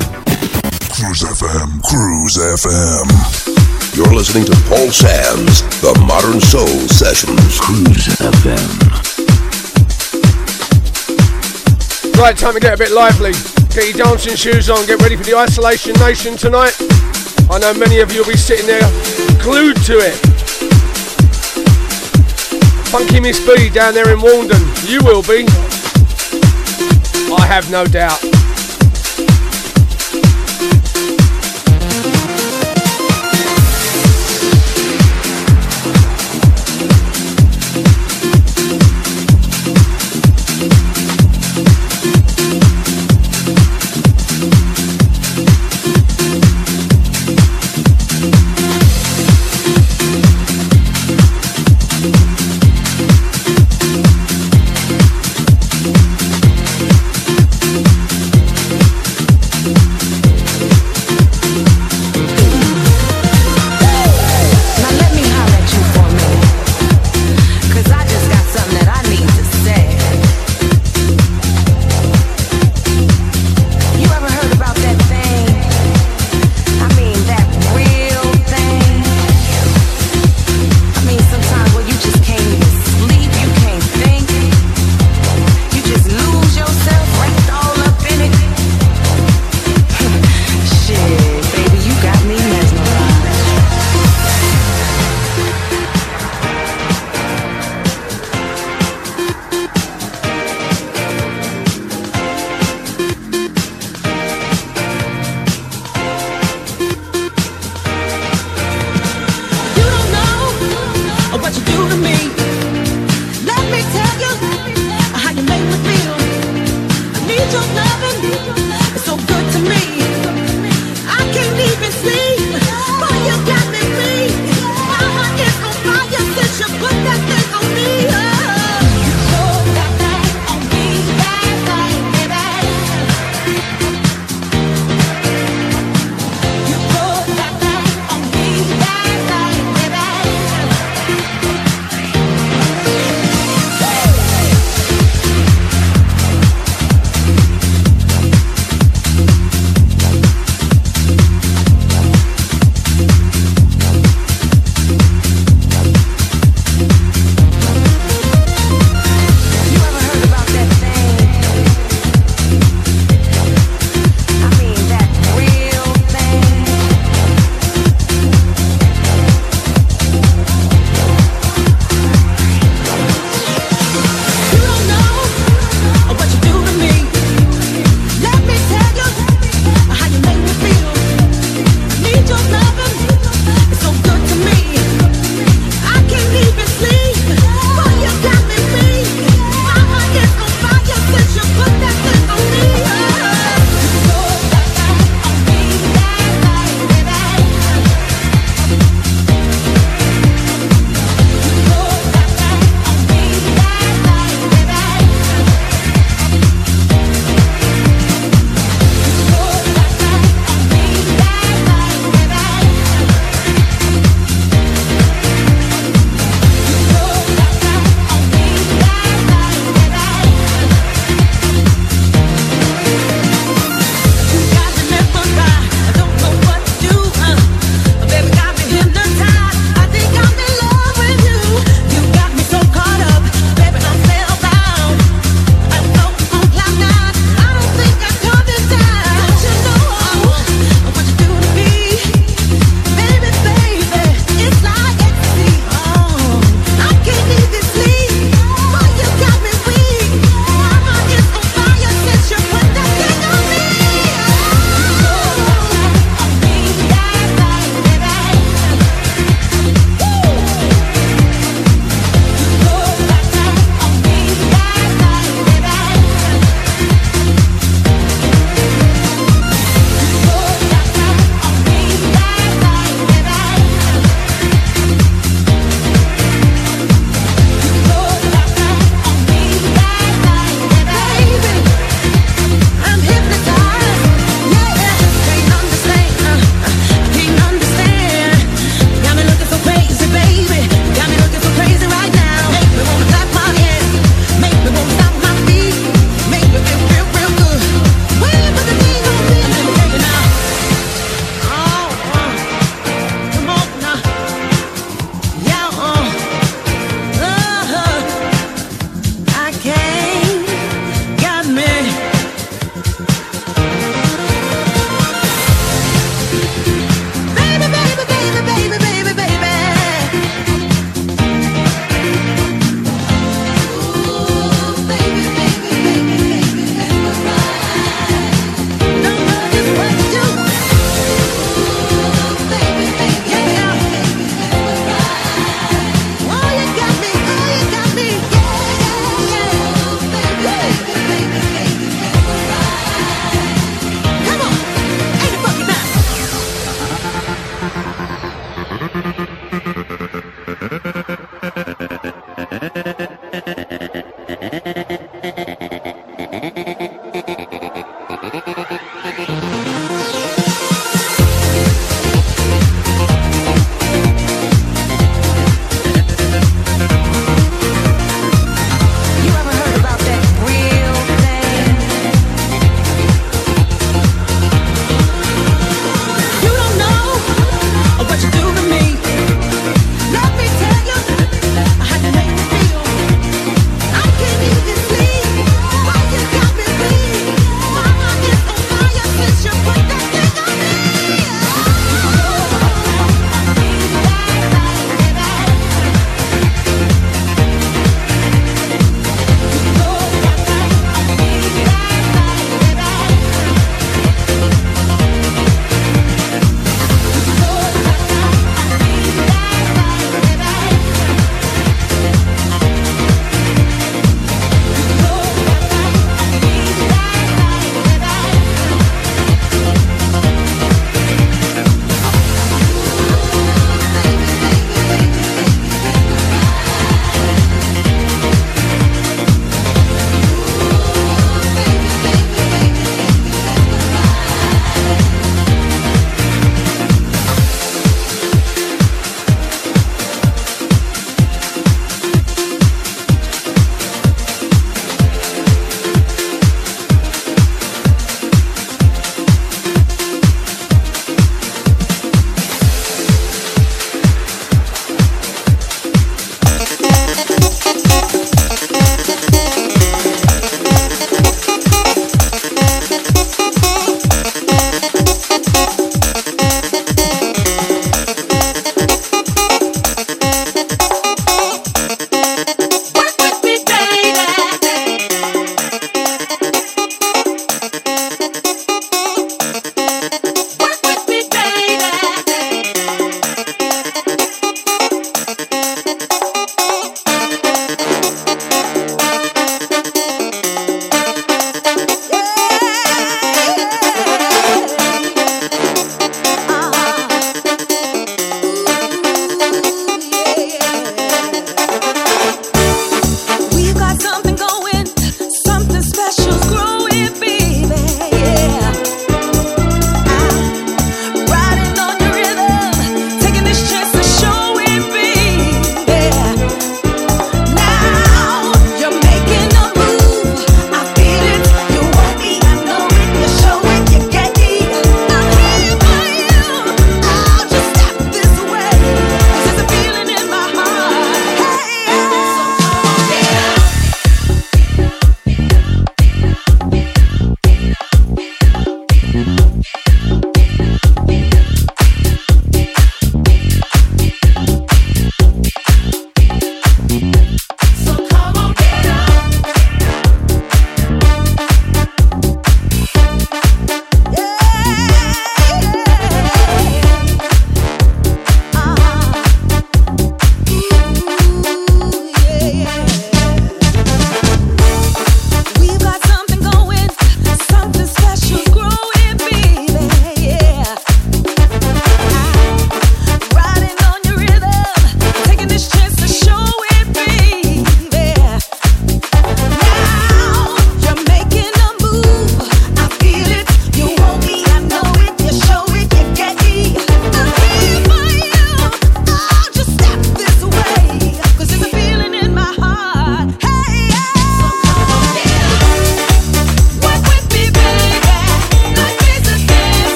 Cruise 1.01 1.23
FM, 1.23 1.81
Cruise 1.81 2.37
FM. 2.37 3.97
You're 3.97 4.13
listening 4.13 4.45
to 4.45 4.51
Paul 4.69 4.91
Sams 4.91 5.61
The 5.81 5.97
Modern 6.05 6.39
Soul 6.39 6.67
Sessions. 6.67 7.59
Cruise 7.59 8.05
FM. 8.21 8.69
Right, 12.19 12.37
time 12.37 12.53
to 12.53 12.59
get 12.59 12.75
a 12.75 12.77
bit 12.77 12.91
lively. 12.91 13.31
Get 13.73 13.97
your 13.97 14.05
dancing 14.05 14.35
shoes 14.35 14.69
on, 14.69 14.85
get 14.85 15.01
ready 15.01 15.15
for 15.15 15.23
the 15.23 15.33
Isolation 15.33 15.93
Nation 15.95 16.37
tonight. 16.37 16.77
I 17.49 17.57
know 17.57 17.73
many 17.73 17.99
of 18.01 18.13
you 18.13 18.21
will 18.21 18.29
be 18.29 18.37
sitting 18.37 18.67
there 18.67 18.87
glued 19.41 19.77
to 19.85 19.97
it. 19.97 20.13
Funky 22.93 23.19
Miss 23.19 23.43
B 23.43 23.71
down 23.71 23.95
there 23.95 24.13
in 24.13 24.21
Walden, 24.21 24.61
you 24.85 24.99
will 25.01 25.23
be. 25.23 25.47
I 27.33 27.47
have 27.47 27.71
no 27.71 27.85
doubt. 27.85 28.30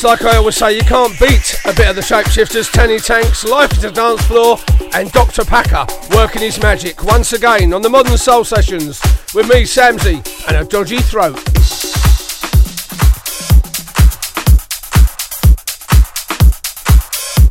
It's 0.00 0.04
like 0.06 0.24
I 0.24 0.38
always 0.38 0.56
say, 0.56 0.74
you 0.74 0.82
can't 0.82 1.12
beat 1.20 1.60
a 1.66 1.74
bit 1.74 1.90
of 1.90 1.94
the 1.94 2.00
Shapeshifters, 2.00 2.72
Tanny 2.72 2.98
Tanks, 2.98 3.44
Life 3.44 3.72
is 3.72 3.84
a 3.84 3.92
Dance 3.92 4.22
Floor, 4.22 4.56
and 4.94 5.12
Dr. 5.12 5.44
Packer 5.44 5.84
working 6.16 6.40
his 6.40 6.58
magic 6.62 7.04
once 7.04 7.34
again 7.34 7.74
on 7.74 7.82
the 7.82 7.90
Modern 7.90 8.16
Soul 8.16 8.42
Sessions 8.44 8.98
with 9.34 9.46
me, 9.50 9.64
Samsy, 9.64 10.24
and 10.48 10.56
a 10.56 10.64
dodgy 10.64 11.00
throat. 11.00 11.36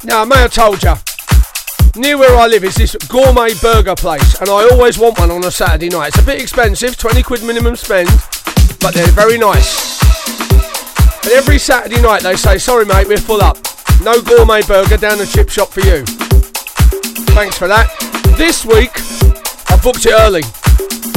Now, 0.04 0.24
I 0.24 0.26
may 0.26 0.38
have 0.38 0.52
told 0.52 0.82
you, 0.82 0.96
near 2.02 2.18
where 2.18 2.36
I 2.36 2.48
live 2.48 2.64
is 2.64 2.74
this 2.74 2.96
gourmet 3.10 3.54
burger 3.62 3.94
place, 3.94 4.42
and 4.42 4.50
I 4.50 4.68
always 4.72 4.98
want 4.98 5.20
one 5.20 5.30
on 5.30 5.46
a 5.46 5.52
Saturday 5.52 5.90
night. 5.90 6.08
It's 6.08 6.24
a 6.24 6.26
bit 6.26 6.42
expensive, 6.42 6.98
20 6.98 7.22
quid 7.22 7.44
minimum 7.44 7.76
spend, 7.76 8.10
but 8.80 8.96
they're 8.96 9.06
very 9.12 9.38
nice. 9.38 9.79
And 11.30 11.38
every 11.38 11.60
Saturday 11.60 12.02
night 12.02 12.24
they 12.24 12.36
say, 12.36 12.58
sorry 12.58 12.86
mate, 12.86 13.08
we're 13.08 13.20
full 13.20 13.40
up. 13.40 13.56
No 14.02 14.20
gourmet 14.20 14.64
burger 14.64 14.98
down 14.98 15.20
the 15.20 15.28
chip 15.28 15.48
shop 15.48 15.70
for 15.70 15.82
you. 15.82 16.04
Thanks 17.38 17.56
for 17.56 17.68
that. 17.68 17.86
This 18.36 18.66
week, 18.66 18.90
I 19.70 19.78
booked 19.78 20.08
it 20.08 20.14
early. 20.14 20.42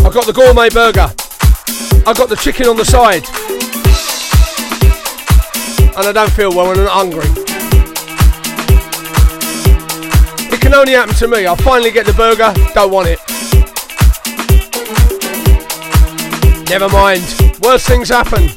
I 0.05 0.12
got 0.12 0.26
the 0.26 0.34
gourmet 0.34 0.68
burger. 0.68 1.08
I 2.07 2.12
got 2.12 2.28
the 2.28 2.36
chicken 2.36 2.66
on 2.66 2.76
the 2.76 2.84
side. 2.84 3.24
And 5.97 6.07
I 6.07 6.12
don't 6.12 6.32
feel 6.32 6.50
well 6.50 6.73
and 6.73 6.81
I'm 6.82 6.89
hungry. 6.89 7.31
It 10.52 10.60
can 10.60 10.74
only 10.74 10.92
happen 10.92 11.15
to 11.15 11.26
me. 11.26 11.47
I 11.47 11.57
finally 11.57 11.91
get 11.91 12.05
the 12.05 12.12
burger, 12.12 12.52
don't 12.74 12.92
want 12.92 13.08
it. 13.08 13.18
Never 16.68 16.91
mind. 16.91 17.24
Worse 17.62 17.86
things 17.86 18.10
happen. 18.10 18.50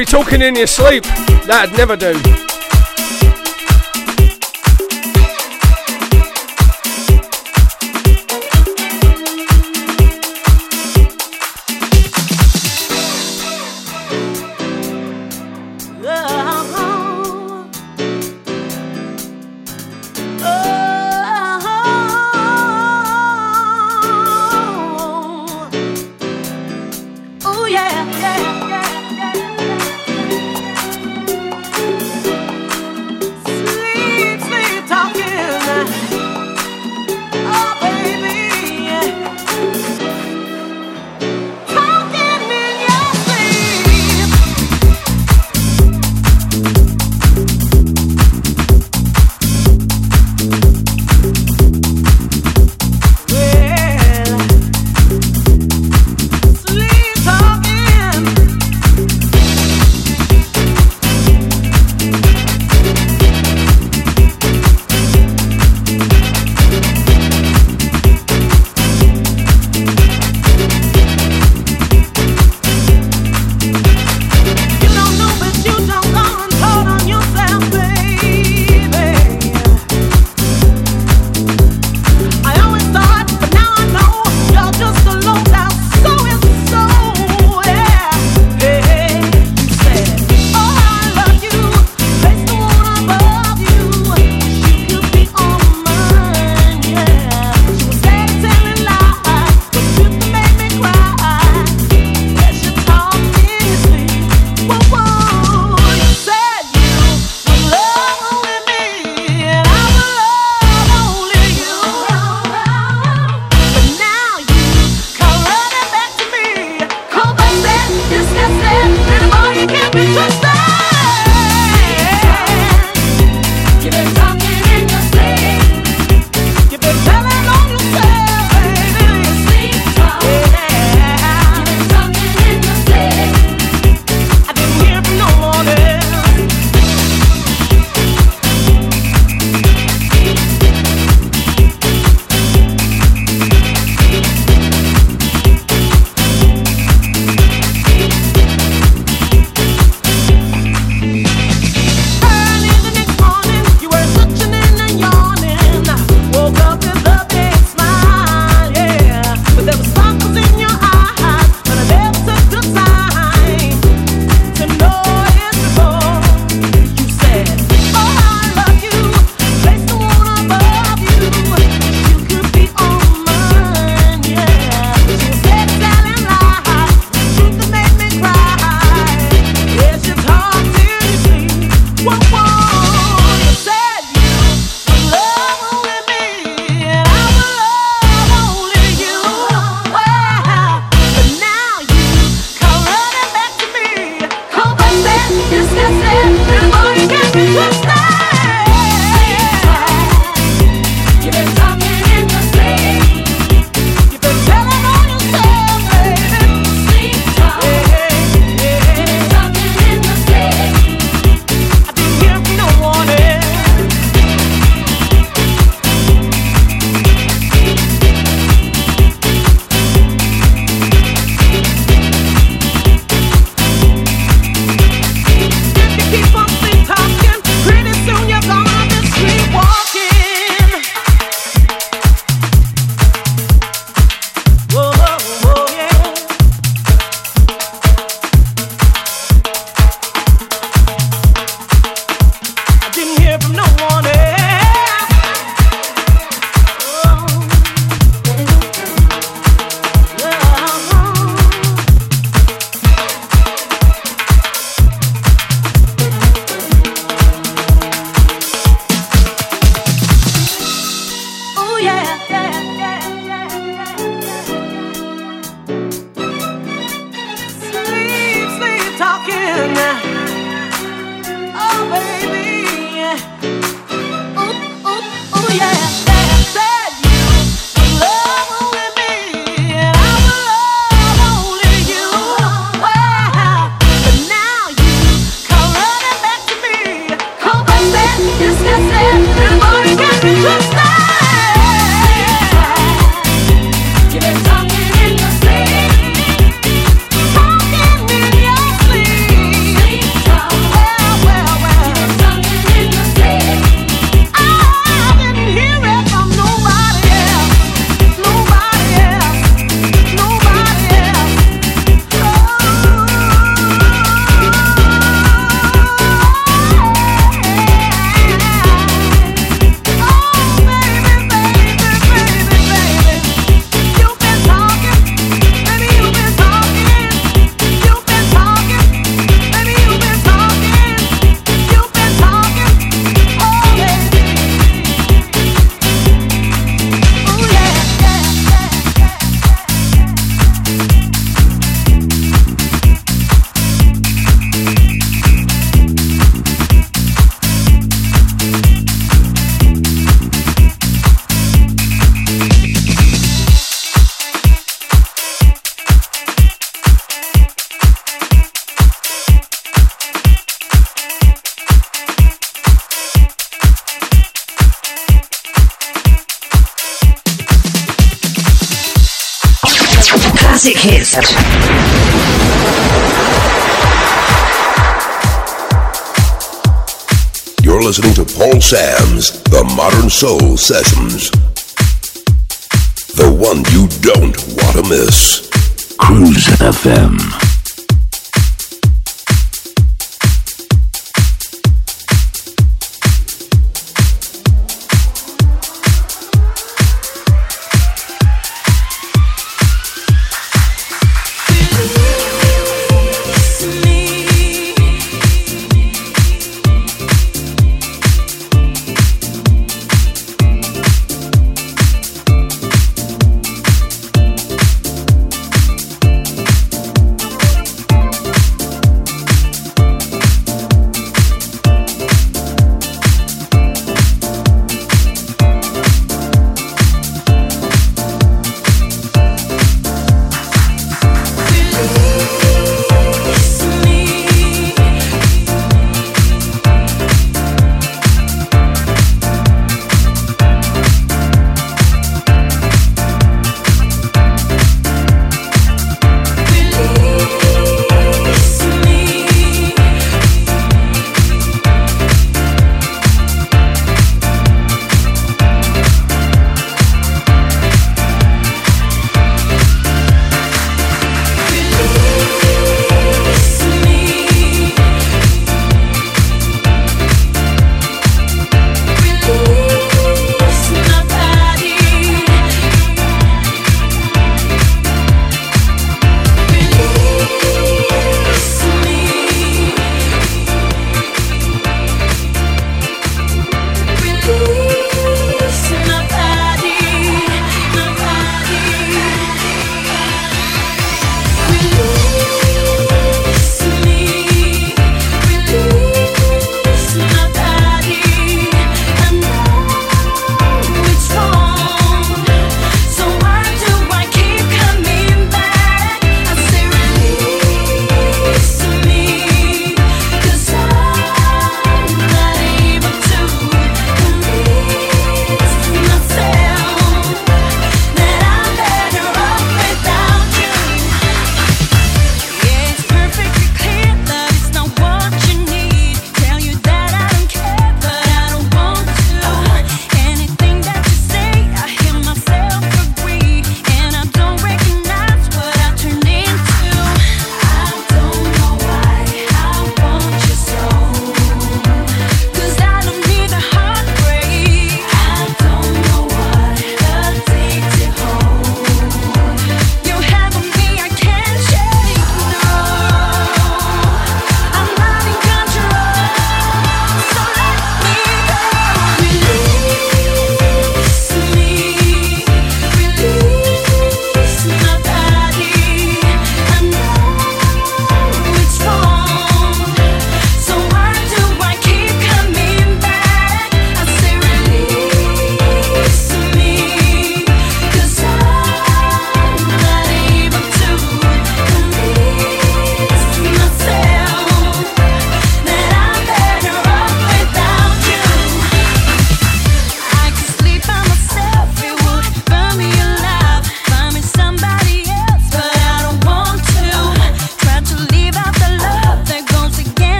Be 0.00 0.04
talking 0.06 0.40
in 0.40 0.54
your 0.54 0.66
sleep. 0.66 1.04
That'd 1.44 1.76
never 1.76 1.94
do. 1.94 2.49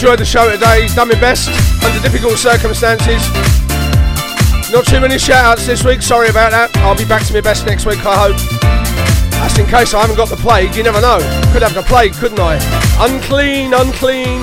Enjoyed 0.00 0.18
the 0.18 0.24
show 0.24 0.50
today. 0.50 0.80
He's 0.80 0.94
Done 0.94 1.08
my 1.08 1.20
best 1.20 1.50
under 1.84 2.00
difficult 2.00 2.38
circumstances. 2.38 3.20
Not 4.72 4.86
too 4.86 4.98
many 4.98 5.18
shout 5.18 5.44
outs 5.44 5.66
this 5.66 5.84
week, 5.84 6.00
sorry 6.00 6.30
about 6.30 6.52
that. 6.52 6.74
I'll 6.76 6.96
be 6.96 7.04
back 7.04 7.22
to 7.26 7.34
my 7.34 7.42
best 7.42 7.66
next 7.66 7.84
week, 7.84 7.98
I 8.06 8.16
hope. 8.16 8.36
That's 9.32 9.58
in 9.58 9.66
case 9.66 9.92
I 9.92 10.00
haven't 10.00 10.16
got 10.16 10.30
the 10.30 10.36
plague, 10.36 10.74
you 10.74 10.82
never 10.82 11.02
know. 11.02 11.18
Could 11.52 11.60
have 11.60 11.74
the 11.74 11.82
plague, 11.82 12.14
couldn't 12.14 12.40
I? 12.40 12.56
Unclean, 12.96 13.74
unclean. 13.74 14.40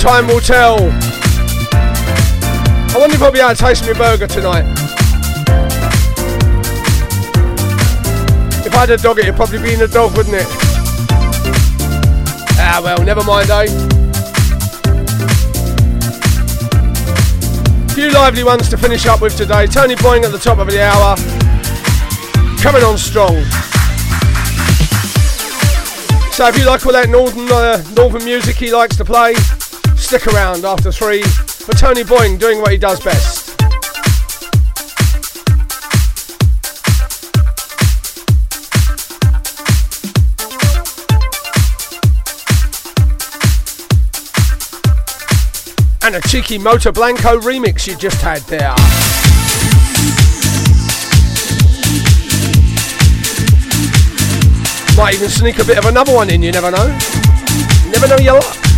Time 0.00 0.26
will 0.26 0.40
tell. 0.40 0.78
I 2.90 2.98
wonder 2.98 3.14
if 3.14 3.22
I'll 3.22 3.30
be 3.30 3.38
able 3.38 3.54
to 3.54 3.54
taste 3.54 3.86
my 3.86 3.92
burger 3.92 4.26
tonight. 4.26 4.79
If 8.70 8.76
I 8.76 8.80
had 8.86 8.90
a 8.90 8.96
dog, 8.98 9.18
it'd 9.18 9.34
probably 9.34 9.58
be 9.58 9.74
in 9.74 9.80
a 9.80 9.88
dog, 9.88 10.16
wouldn't 10.16 10.36
it? 10.36 10.46
Ah, 12.56 12.80
well, 12.84 13.02
never 13.02 13.24
mind, 13.24 13.50
eh? 13.50 13.66
Few 17.94 18.10
lively 18.12 18.44
ones 18.44 18.68
to 18.68 18.76
finish 18.76 19.06
up 19.06 19.20
with 19.20 19.36
today. 19.36 19.66
Tony 19.66 19.96
Boying 19.96 20.24
at 20.24 20.30
the 20.30 20.38
top 20.38 20.58
of 20.58 20.68
the 20.68 20.80
hour. 20.80 21.16
Coming 22.62 22.84
on 22.84 22.96
strong. 22.96 23.34
So 26.30 26.46
if 26.46 26.56
you 26.56 26.64
like 26.64 26.86
all 26.86 26.92
that 26.92 27.08
northern 27.08 27.50
uh, 27.50 27.82
northern 27.96 28.24
music 28.24 28.54
he 28.54 28.70
likes 28.70 28.96
to 28.98 29.04
play, 29.04 29.34
stick 29.96 30.28
around 30.28 30.64
after 30.64 30.92
three 30.92 31.24
for 31.24 31.72
Tony 31.72 32.04
Boying 32.04 32.38
doing 32.38 32.60
what 32.60 32.70
he 32.70 32.78
does 32.78 33.00
best. 33.00 33.39
And 46.12 46.24
a 46.24 46.28
cheeky 46.28 46.58
Moto 46.58 46.90
Blanco 46.90 47.38
remix 47.38 47.86
you 47.86 47.94
just 47.94 48.20
had 48.20 48.40
there. 48.48 48.74
Might 54.96 55.14
even 55.14 55.28
sneak 55.28 55.60
a 55.60 55.64
bit 55.64 55.78
of 55.78 55.84
another 55.84 56.12
one 56.12 56.28
in, 56.28 56.42
you 56.42 56.50
never 56.50 56.72
know. 56.72 56.88
Never 57.92 58.08
know 58.08 58.16
your 58.16 58.40
luck. 58.40 58.69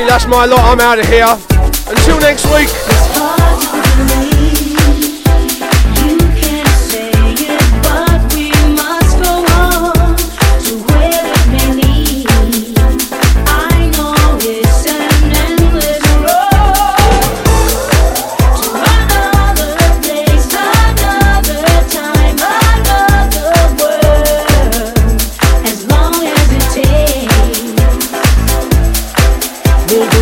That's 0.00 0.26
my 0.26 0.46
lot. 0.46 0.60
I'm 0.60 0.80
out 0.80 0.98
of 0.98 1.06
here. 1.06 1.51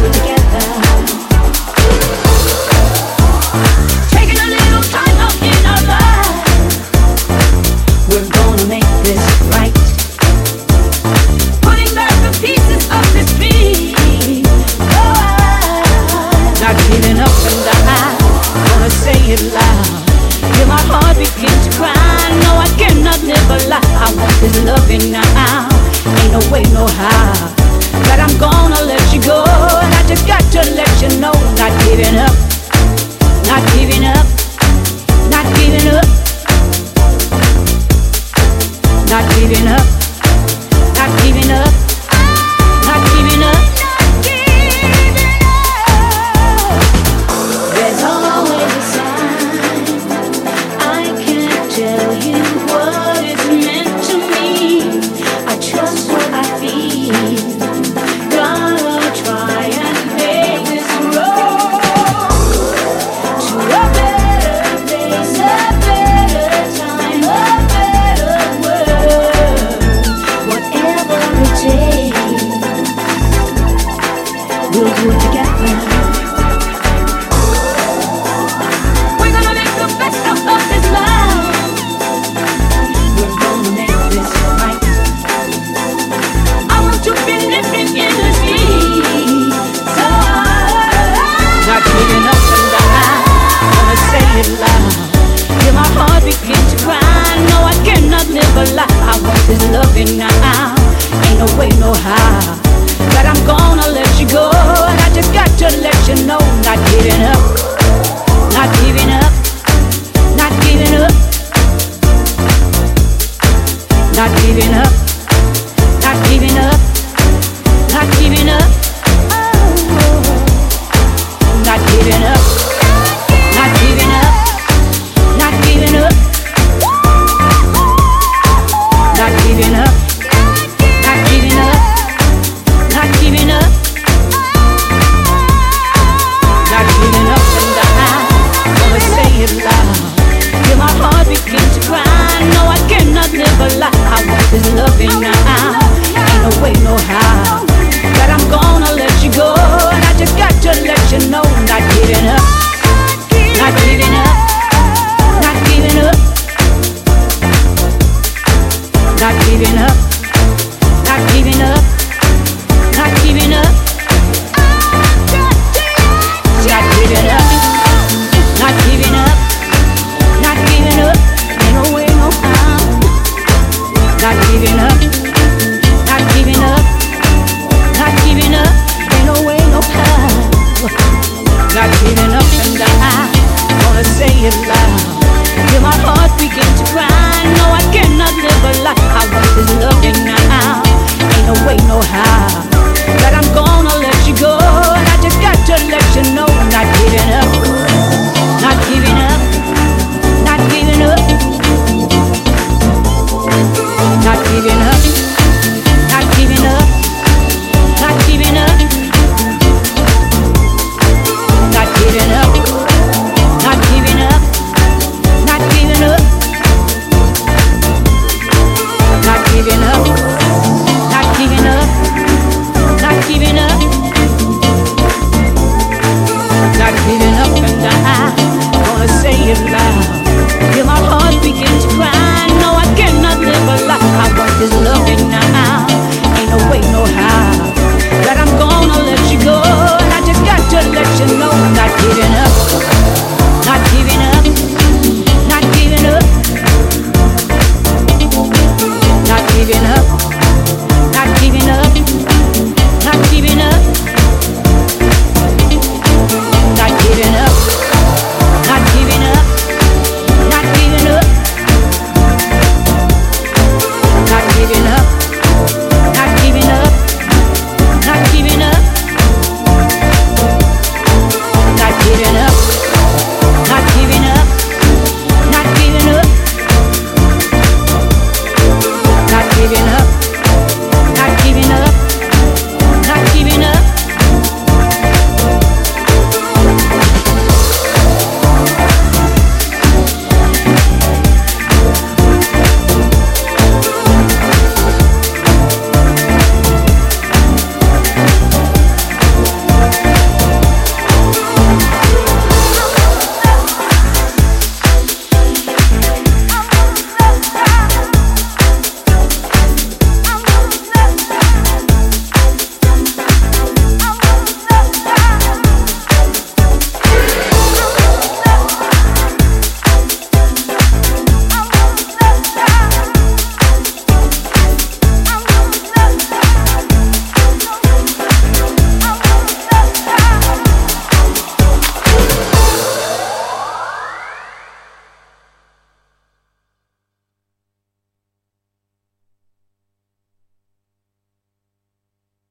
Together. 0.03 0.90